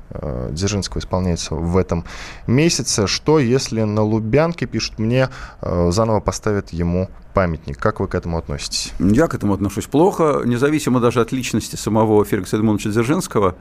[0.52, 2.06] Дзержинского исполняется в этом
[2.48, 3.08] месяце.
[3.08, 5.30] Что, если на Лубянке, пишут мне,
[5.62, 7.78] заново поставят ему памятник.
[7.78, 8.94] Как вы к этому относитесь?
[8.98, 13.56] Я к этому отношусь плохо, независимо даже от личности самого Феликса Эдмоновича Дзержинского, э,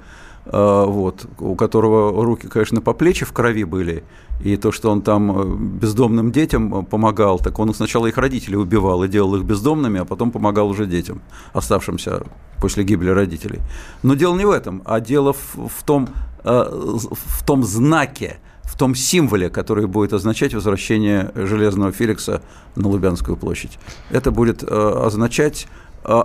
[0.47, 4.05] вот, у которого руки, конечно, по плечи в крови были,
[4.41, 9.05] и то, что он там э, бездомным детям помогал, так он сначала их родителей убивал
[9.05, 12.23] и делал их бездомными, а потом помогал уже детям, оставшимся
[12.61, 13.61] после гибели родителей.
[14.03, 16.09] Но дело не в этом, а дело в, в, том,
[16.43, 22.43] э, в том знаке, в том символе, который будет означать возвращение Железного Феликса
[22.75, 23.79] на Лубянскую площадь.
[24.11, 25.69] Это будет э, означать
[26.05, 26.23] э,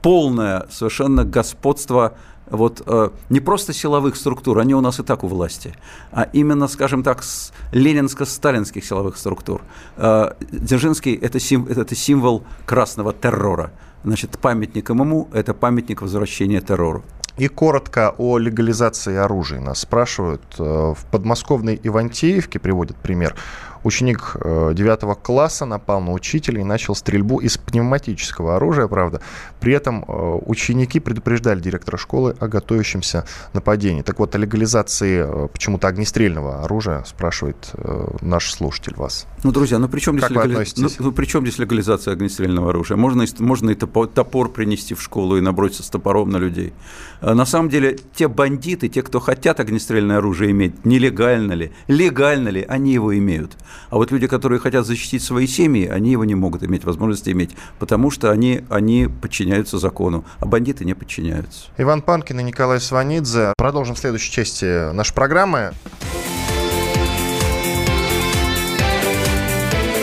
[0.00, 2.14] полное совершенно господство
[2.50, 5.74] вот э, не просто силовых структур, они у нас и так у власти,
[6.12, 9.62] а именно, скажем так, с ленинско-сталинских силовых структур.
[9.96, 13.72] Э, Дзержинский это, сим, это символ красного террора.
[14.04, 17.02] Значит, памятник ММУ– это памятник возвращения террору.
[17.36, 20.42] И коротко о легализации оружия нас спрашивают.
[20.58, 23.34] Э, в подмосковной Ивантеевке приводят пример.
[23.84, 29.20] Ученик 9 э, класса напал на учителя и начал стрельбу из пневматического оружия, правда.
[29.60, 34.02] При этом э, ученики предупреждали директора школы о готовящемся нападении.
[34.02, 37.72] Так вот, о легализации почему-то огнестрельного оружия спрашивает
[38.20, 39.26] наш слушатель вас.
[39.42, 40.66] Ну, друзья, ну при чем здесь, легали...
[40.76, 42.96] ну, ну, при чем здесь легализация огнестрельного оружия?
[42.96, 46.72] Можно, можно и топор принести в школу и наброситься с топором на людей.
[47.20, 52.48] А на самом деле, те бандиты, те, кто хотят огнестрельное оружие иметь, нелегально ли, легально
[52.48, 53.56] ли, они его имеют.
[53.90, 57.50] А вот люди, которые хотят защитить свои семьи, они его не могут иметь, возможности иметь,
[57.78, 61.68] потому что они, они подчиняются закону, а бандиты не подчиняются.
[61.78, 63.52] Иван Панкин и Николай Сванидзе.
[63.56, 65.72] Продолжим в следующей части нашей программы.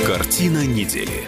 [0.05, 1.27] Картина недели.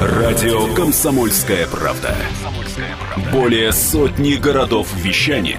[0.00, 2.14] Радио «Комсомольская правда».
[3.32, 5.58] Более сотни городов вещания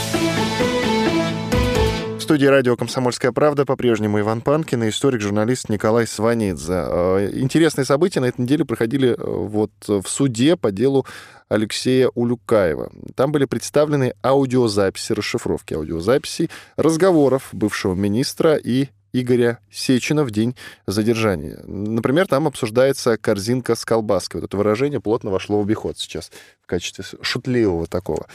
[2.31, 6.85] Студии радио «Комсомольская правда» по-прежнему Иван Панкин и историк-журналист Николай Сванидзе.
[6.87, 11.05] Э, интересные события на этой неделе проходили э, вот в суде по делу
[11.49, 12.89] Алексея Улюкаева.
[13.15, 20.55] Там были представлены аудиозаписи, расшифровки аудиозаписей разговоров бывшего министра и Игоря Сечина в день
[20.87, 21.59] задержания.
[21.65, 24.39] Например, там обсуждается корзинка с колбаской.
[24.39, 26.31] Вот это выражение плотно вошло в обиход сейчас
[26.63, 28.25] в качестве шутливого такого.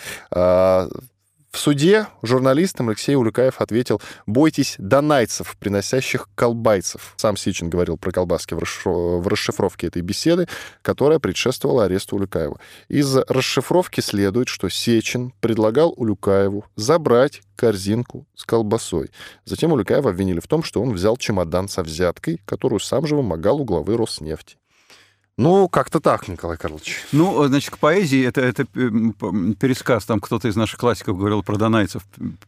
[1.56, 7.14] В суде журналистам Алексей Улюкаев ответил, бойтесь донайцев, приносящих колбайцев.
[7.16, 10.48] Сам Сичин говорил про колбаски в расшифровке этой беседы,
[10.82, 12.60] которая предшествовала аресту Улюкаева.
[12.88, 19.10] Из расшифровки следует, что Сечин предлагал Улюкаеву забрать корзинку с колбасой.
[19.46, 23.62] Затем Улюкаева обвинили в том, что он взял чемодан со взяткой, которую сам же вымогал
[23.62, 24.58] у главы Роснефти.
[25.38, 27.04] Ну, как-то так, Николай Карлович.
[27.12, 30.04] Ну, значит, к поэзии это, это пересказ.
[30.06, 32.02] Там кто-то из наших классиков говорил про донайцев,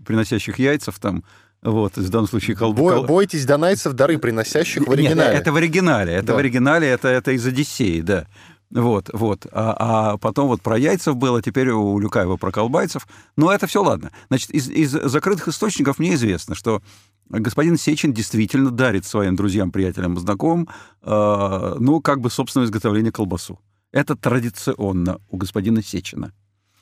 [0.07, 1.23] приносящих яйцев там.
[1.61, 3.03] Вот, в данном случае колбу...
[3.03, 5.33] Бойтесь донайцев, дары приносящих в оригинале.
[5.33, 6.13] Нет, это в оригинале.
[6.15, 6.35] Это да.
[6.35, 8.27] в оригинале, это, это из Одиссеи, да.
[8.71, 9.47] Вот, вот.
[9.51, 13.07] А, а потом вот про яйцев было, теперь у Люкаева про колбайцев.
[13.37, 14.11] Но это все ладно.
[14.29, 16.83] Значит, из, из закрытых источников мне известно, что
[17.29, 20.69] господин Сечин действительно дарит своим друзьям, приятелям и знакомым,
[21.03, 23.59] э, ну, как бы собственное изготовление колбасу.
[23.91, 26.33] Это традиционно у господина Сечина.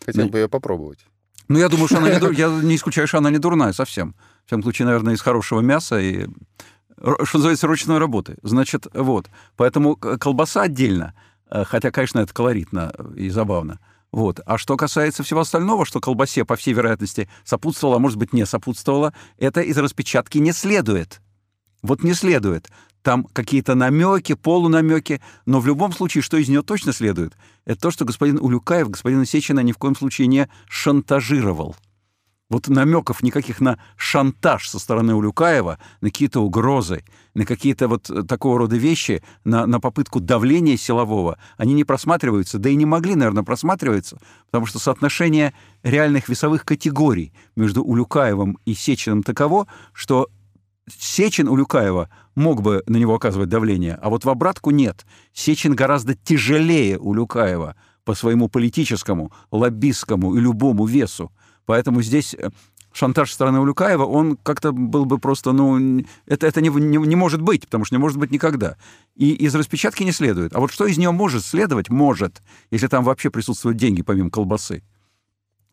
[0.05, 1.07] Хотел бы ее попробовать.
[1.49, 2.33] Ну, я думаю, что она не дур...
[2.37, 4.15] я не исключаю, что она не дурная совсем.
[4.45, 6.27] В всяком случае, наверное, из хорошего мяса и,
[6.97, 8.37] что называется, ручной работы.
[8.43, 9.29] Значит, вот.
[9.57, 11.15] Поэтому колбаса отдельно,
[11.51, 13.79] хотя, конечно, это колоритно и забавно.
[14.13, 14.41] Вот.
[14.47, 18.47] А что касается всего остального, что колбасе, по всей вероятности, сопутствовало, а может быть, не
[18.47, 21.21] сопутствовало, это из распечатки не следует.
[21.83, 22.71] Вот не следует.
[23.03, 27.35] Там какие-то намеки, полунамеки, но в любом случае, что из нее точно следует,
[27.65, 31.77] это то, что господин Улюкаев господина Сечина ни в коем случае не шантажировал.
[32.49, 37.03] Вот намеков никаких на шантаж со стороны Улюкаева, на какие-то угрозы,
[37.35, 42.59] на какие-то вот э, такого рода вещи, на, на попытку давления силового, они не просматриваются,
[42.59, 48.75] да и не могли, наверное, просматриваться, потому что соотношение реальных весовых категорий между Улюкаевым и
[48.75, 50.29] Сечиным таково, что
[50.89, 55.05] Сечин Улюкаева мог бы на него оказывать давление, а вот в обратку нет.
[55.33, 57.75] Сечин гораздо тяжелее Улюкаева
[58.05, 61.33] по своему политическому, лоббистскому и любому весу.
[61.67, 62.51] Поэтому здесь э,
[62.97, 67.43] шантаж стороны Улюкаева, он как-то был бы просто, ну, это, это не, не, не может
[67.43, 68.77] быть, потому что не может быть никогда.
[69.14, 70.55] И из распечатки не следует.
[70.55, 71.91] А вот что из нее может следовать?
[71.91, 72.41] Может,
[72.71, 74.83] если там вообще присутствуют деньги, помимо колбасы.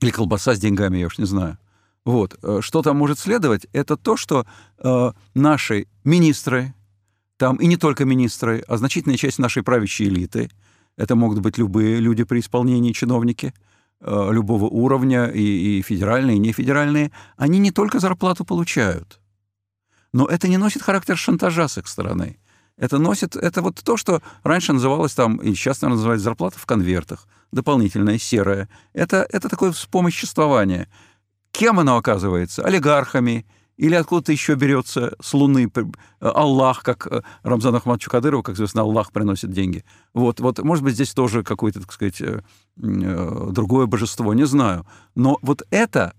[0.02, 1.58] Или колбаса с деньгами, я уж не знаю.
[2.06, 2.38] Вот.
[2.42, 3.68] Э, что там может следовать?
[3.72, 4.46] Это то, что
[4.80, 6.74] э, наши министры,
[7.38, 10.50] там и не только министры, а значительная часть нашей правящей элиты,
[10.98, 13.54] это могут быть любые люди при исполнении, чиновники–
[14.06, 19.20] любого уровня, и, и федеральные, и нефедеральные, они не только зарплату получают,
[20.14, 22.38] но это не носит характер шантажа с их стороны.
[22.78, 26.66] Это носит, это вот то, что раньше называлось там, и сейчас, наверное, называется зарплата в
[26.66, 28.68] конвертах, дополнительная, серая.
[28.94, 30.90] Это, это такое вспомоществование.
[31.52, 32.64] Кем оно оказывается?
[32.64, 33.46] Олигархами,
[33.78, 35.84] или откуда-то еще берется с Луны э,
[36.20, 39.84] Аллах, как э, Рамзан Ахмадовичу Кадырову, как известно, Аллах приносит деньги.
[40.14, 42.42] Вот, вот, может быть, здесь тоже какое-то, так сказать, э,
[42.76, 44.86] другое божество, не знаю.
[45.16, 46.14] Но вот это,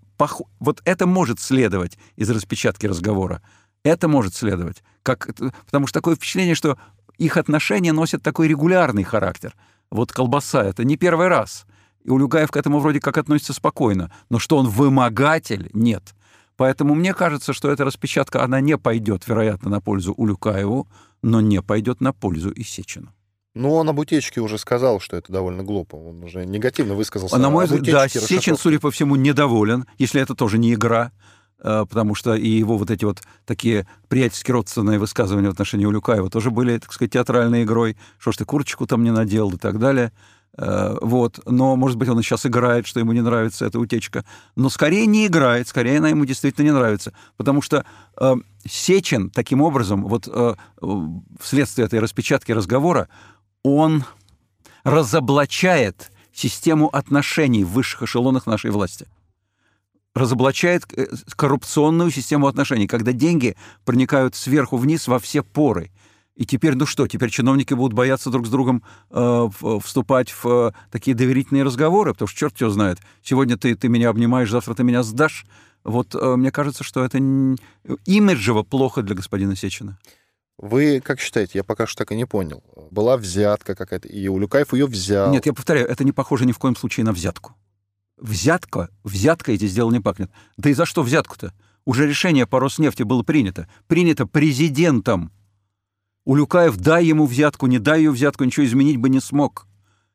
[0.59, 3.41] вот это может следовать из распечатки разговора.
[3.85, 4.83] Это может следовать.
[5.03, 5.29] Как,
[5.67, 6.79] потому что такое впечатление, что
[7.19, 9.55] их отношения носят такой регулярный характер.
[9.91, 11.67] Вот колбаса— это не первый раз.
[12.03, 14.11] И Улюгаев к этому вроде как относится спокойно.
[14.29, 16.15] Но что он вымогатель— нет.
[16.57, 20.89] Поэтому мне кажется, что эта распечатка, она не пойдет, вероятно, на пользу Улюкаеву,
[21.23, 23.13] но не пойдет на пользу и Сечину.
[23.55, 25.95] Ну, он об утечке уже сказал, что это довольно глупо.
[25.95, 27.37] Он уже негативно высказался.
[27.37, 31.13] На мой взгляд, да, Сечин, судя по всему, недоволен, если это тоже не игра,
[31.61, 36.31] э, потому что и его вот эти вот такие приятельски родственные высказывания в отношении Улюкаева
[36.31, 37.97] тоже были, так сказать, театральной игрой.
[38.19, 40.11] Что ж ты курочку там не надел и так далее.
[40.57, 41.41] Э, вот.
[41.47, 44.25] Но, может быть, он сейчас играет, что ему не нравится эта утечка.
[44.57, 47.13] Но скорее не играет, скорее она ему действительно не нравится.
[47.37, 47.85] Потому что
[48.21, 48.35] э,
[48.69, 50.55] Сечин таким образом, вот э,
[51.41, 53.09] вследствие этой распечатки разговора,
[53.63, 54.05] он
[54.85, 59.07] разоблачает систему отношений в высших эшелонах нашей власти
[60.15, 65.91] разоблачает э, коррупционную систему отношений, когда деньги проникают сверху вниз во все поры.
[66.37, 69.49] И теперь, ну что, теперь чиновники будут бояться друг с другом э,
[69.83, 74.09] вступать в э, такие доверительные разговоры, потому что черт его знает, сегодня ты, ты меня
[74.09, 75.47] обнимаешь, завтра ты меня сдашь.
[75.85, 79.99] Вот э, мне кажется, что это имиджево плохо для господина Сечина.
[80.59, 81.59] Вы как считаете?
[81.59, 82.65] Я пока что так и не понял.
[82.91, 85.31] Была взятка какая-то, и Улюкаев ее взял.
[85.31, 87.55] Нет, я повторяю, это не похоже ни в коем случае на взятку.
[88.17, 90.31] Взятка, взятка эти сделал не пахнет.
[90.57, 91.53] Да и за что взятку-то?
[91.85, 93.69] Уже решение по Роснефти было принято.
[93.87, 95.33] Принято президентом
[96.25, 99.67] Улюкаев, дай ему взятку, не дай ее взятку, ничего изменить бы не смог.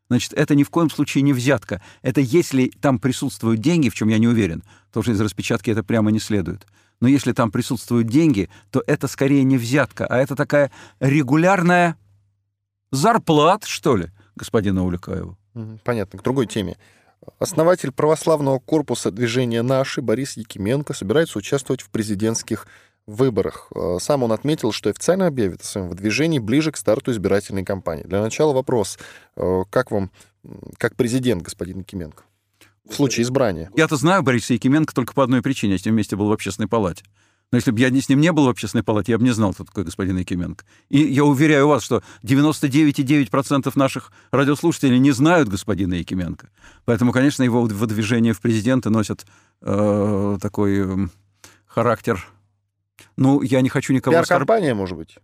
[0.09, 1.81] Значит, это ни в коем случае не взятка.
[2.01, 5.83] Это если там присутствуют деньги, в чем я не уверен, потому что из распечатки это
[5.83, 6.65] прямо не следует.
[6.99, 11.95] Но если там присутствуют деньги, то это скорее не взятка, а это такая регулярная
[12.91, 15.37] зарплата, что ли, господина Улюкаева.
[15.83, 16.19] Понятно.
[16.19, 16.77] К другой теме.
[17.37, 22.65] Основатель православного корпуса движения «Наши» Борис Якименко собирается участвовать в президентских
[23.15, 23.67] выборах.
[23.75, 28.03] Э, сам он отметил, что официально объявит о своем выдвижении ближе к старту избирательной кампании.
[28.03, 28.97] Для начала вопрос.
[29.35, 30.11] Э, как вам,
[30.77, 32.23] как президент, господин Якименко,
[32.89, 33.71] в случае избрания?
[33.75, 35.73] Я-то знаю Бориса Якименко только по одной причине.
[35.73, 37.03] Я с ним вместе был в общественной палате.
[37.51, 39.53] Но если бы я с ним не был в общественной палате, я бы не знал,
[39.53, 40.65] кто такой господин Якименко.
[40.89, 46.49] И я уверяю вас, что 99,9% наших радиослушателей не знают господина Якименко.
[46.85, 49.25] Поэтому, конечно, его выдвижение в президенты носит
[49.61, 51.07] э, такой э,
[51.65, 52.23] характер
[53.17, 54.13] ну, я не хочу никого...
[54.13, 55.17] Пиар-компания, может быть?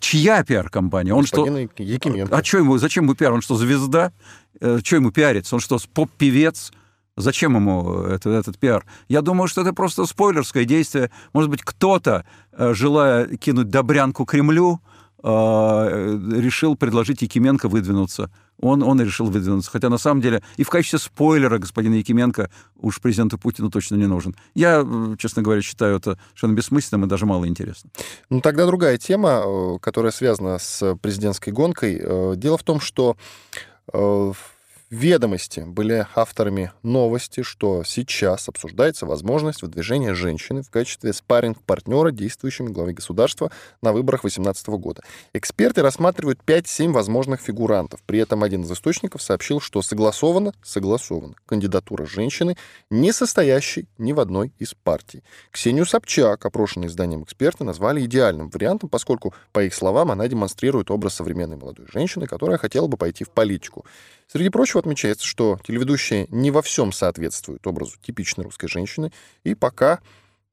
[0.00, 1.14] Чья пиар-компания?
[1.14, 1.46] Он что...
[1.46, 2.36] Якименко.
[2.36, 3.32] А что ему, зачем ему пиар?
[3.32, 4.12] Он что, звезда?
[4.60, 5.54] Э, что ему пиариться?
[5.54, 6.72] Он что, поп-певец?
[7.16, 8.86] Зачем ему это, этот пиар?
[9.08, 11.10] Я думаю, что это просто спойлерское действие.
[11.34, 14.80] Может быть, кто-то, э, желая кинуть добрянку Кремлю,
[15.22, 18.30] э, решил предложить Якименко выдвинуться.
[18.62, 19.70] Он, он и решил выдвинуться.
[19.70, 24.06] Хотя на самом деле и в качестве спойлера господин Якименко уж президенту Путину точно не
[24.06, 24.34] нужен.
[24.54, 24.86] Я,
[25.18, 27.90] честно говоря, считаю это совершенно бессмысленным и даже мало интересно.
[28.30, 32.00] Ну тогда другая тема, э, которая связана с президентской гонкой.
[32.36, 33.16] Дело в том, что
[34.92, 42.92] Ведомости были авторами новости, что сейчас обсуждается возможность выдвижения женщины в качестве спарринг-партнера действующими главы
[42.92, 45.00] государства на выборах 2018 года.
[45.32, 48.02] Эксперты рассматривают 5-7 возможных фигурантов.
[48.04, 52.58] При этом один из источников сообщил, что согласована, согласована кандидатура женщины,
[52.90, 55.22] не состоящей ни в одной из партий.
[55.52, 61.14] Ксению Собчак, опрошенный изданием эксперты, назвали идеальным вариантом, поскольку, по их словам, она демонстрирует образ
[61.14, 63.86] современной молодой женщины, которая хотела бы пойти в политику.
[64.32, 69.12] Среди прочего отмечается, что телеведущая не во всем соответствует образу типичной русской женщины,
[69.44, 70.00] и пока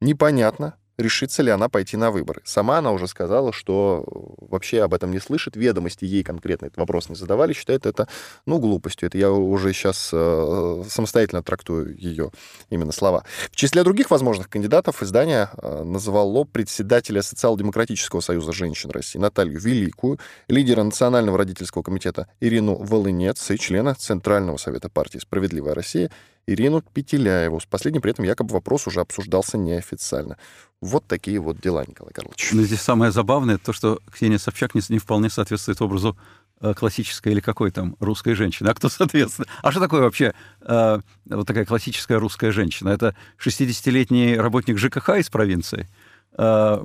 [0.01, 2.41] непонятно, решится ли она пойти на выборы.
[2.43, 6.77] Сама она уже сказала, что э, вообще об этом не слышит, ведомости ей конкретно этот
[6.77, 8.07] вопрос не задавали, считает это,
[8.45, 9.07] ну, глупостью.
[9.07, 12.31] Это я уже сейчас э, самостоятельно трактую ее
[12.69, 13.23] именно слова.
[13.49, 20.19] В числе других возможных кандидатов издание э, называло председателя Социал-демократического союза женщин России Наталью Великую,
[20.47, 26.11] лидера Национального родительского комитета Ирину Волынец и члена Центрального совета партии «Справедливая Россия»
[26.49, 27.59] Ирину Петеляеву.
[27.59, 30.37] С последним при этом якобы вопрос уже обсуждался неофициально.
[30.81, 32.49] Вот такие вот дела, Николай Карлович.
[32.53, 36.17] Но здесь самое забавное, то, что Ксения Собчак не, не вполне соответствует образу
[36.61, 38.69] э, классической или какой там русской женщины.
[38.69, 39.49] А кто соответствует?
[39.61, 42.89] А что такое вообще э, вот такая классическая русская женщина?
[42.89, 45.87] Это 60-летний работник ЖКХ из провинции?
[46.41, 46.81] Э,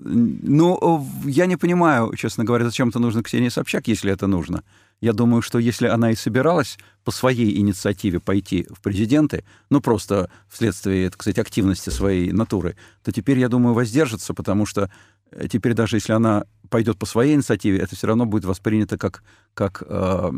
[0.00, 4.64] ну, я не понимаю, честно говоря, зачем это нужно Ксении Собчак, если это нужно.
[5.00, 10.28] Я думаю, что если она и собиралась по своей инициативе пойти в президенты, ну просто
[10.48, 12.74] вследствие, так сказать, активности своей натуры,
[13.04, 14.90] то теперь, я думаю, воздержится, потому что
[15.30, 19.22] э, теперь даже если она пойдет по своей инициативе, это все равно будет воспринято как,
[19.54, 20.30] как э,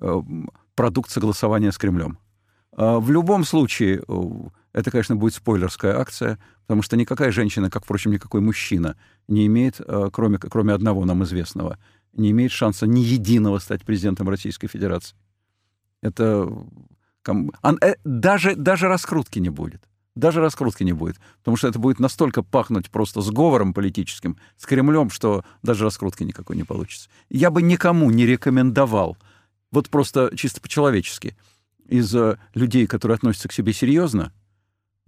[0.00, 0.22] э,
[0.74, 2.18] продукт согласования с Кремлем.
[2.76, 4.02] Э, в любом случае,
[4.78, 9.80] это, конечно, будет спойлерская акция, потому что никакая женщина, как, впрочем, никакой мужчина, не имеет,
[9.80, 11.78] э, кроме, кроме одного нам известного—
[12.18, 15.16] не имеет шанса ни единого стать президентом Российской Федерации.
[16.02, 16.48] Это
[17.26, 19.82] э, даже, даже раскрутки не будет.
[20.14, 21.16] Даже раскрутки не будет.
[21.38, 26.56] Потому что это будет настолько пахнуть просто сговором политическим с Кремлем, что даже раскрутки никакой
[26.56, 27.08] не получится.
[27.30, 29.16] Я бы никому не рекомендовал,
[29.70, 31.36] вот просто чисто по-человечески,
[31.86, 34.32] из э, людей, которые относятся к себе серьезно,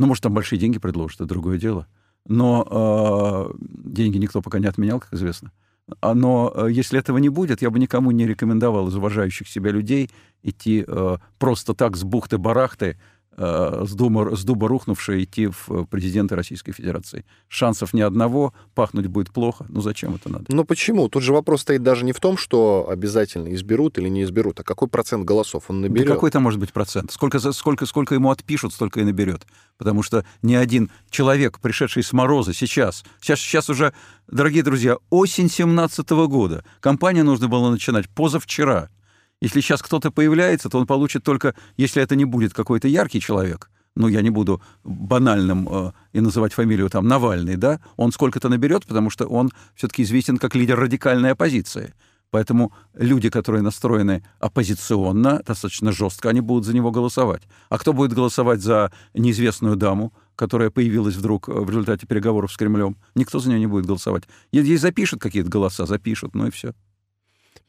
[0.01, 1.87] ну, может, там большие деньги предложат, это другое дело.
[2.27, 5.53] Но э, деньги никто пока не отменял, как известно.
[6.01, 9.71] А, но э, если этого не будет, я бы никому не рекомендовал из уважающих себя
[9.71, 10.11] людей
[10.43, 12.97] идти э, просто так с бухты-барахты
[13.37, 17.25] с дуба, с дуба рухнувшая идти в э, президенты Российской Федерации.
[17.49, 19.67] Шансов ни одного, пахнуть будет плохо.
[19.69, 20.45] Ну зачем это надо?
[20.49, 21.09] Ну почему?
[21.09, 24.65] Тут же вопрос стоит даже не в том, что обязательно изберут или не изберут, а
[24.65, 26.09] какой процент голосов он наберет.
[26.09, 27.13] Да какой там может быть процент?
[27.13, 29.47] Сколько, сколько, сколько ему отпишут, столько и наберет.
[29.79, 33.95] Потому что ни один человек, пришедший с мороза сейчас, сейчас, сейчас уже,
[34.29, 38.91] дорогие друзья, осень 17 года, компания нужно было начинать позавчера–
[39.41, 43.71] если сейчас кто-то появляется, то он получит только, если это не будет какой-то яркий человек,
[43.97, 48.87] ну, я не буду банальным э, и называть фамилию там Навальный, да, он сколько-то наберет,
[48.87, 51.95] потому что он все-таки известен как лидер радикальной оппозиции.
[52.31, 57.43] Поэтому люди, которые настроены оппозиционно, достаточно жестко, они будут за него голосовать.
[57.69, 62.97] А кто будет голосовать за неизвестную даму, которая появилась вдруг в результате переговоров с Кремлем?
[63.17, 64.25] Никто за нее не будет голосовать.
[64.53, 66.73] Ей запишут какие-то голоса, запишут, ну и все.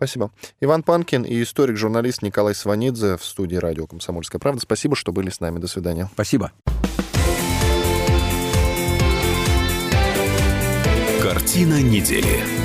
[0.02, 0.32] Спасибо.
[0.62, 4.60] Иван Панкин и историк-журналист Николай Сванидзе в студии радио «Комсомольская правда».
[4.60, 5.60] Спасибо, что были с нами.
[5.60, 6.10] До свидания.
[6.16, 6.52] Спасибо.
[11.22, 12.61] Картина недели.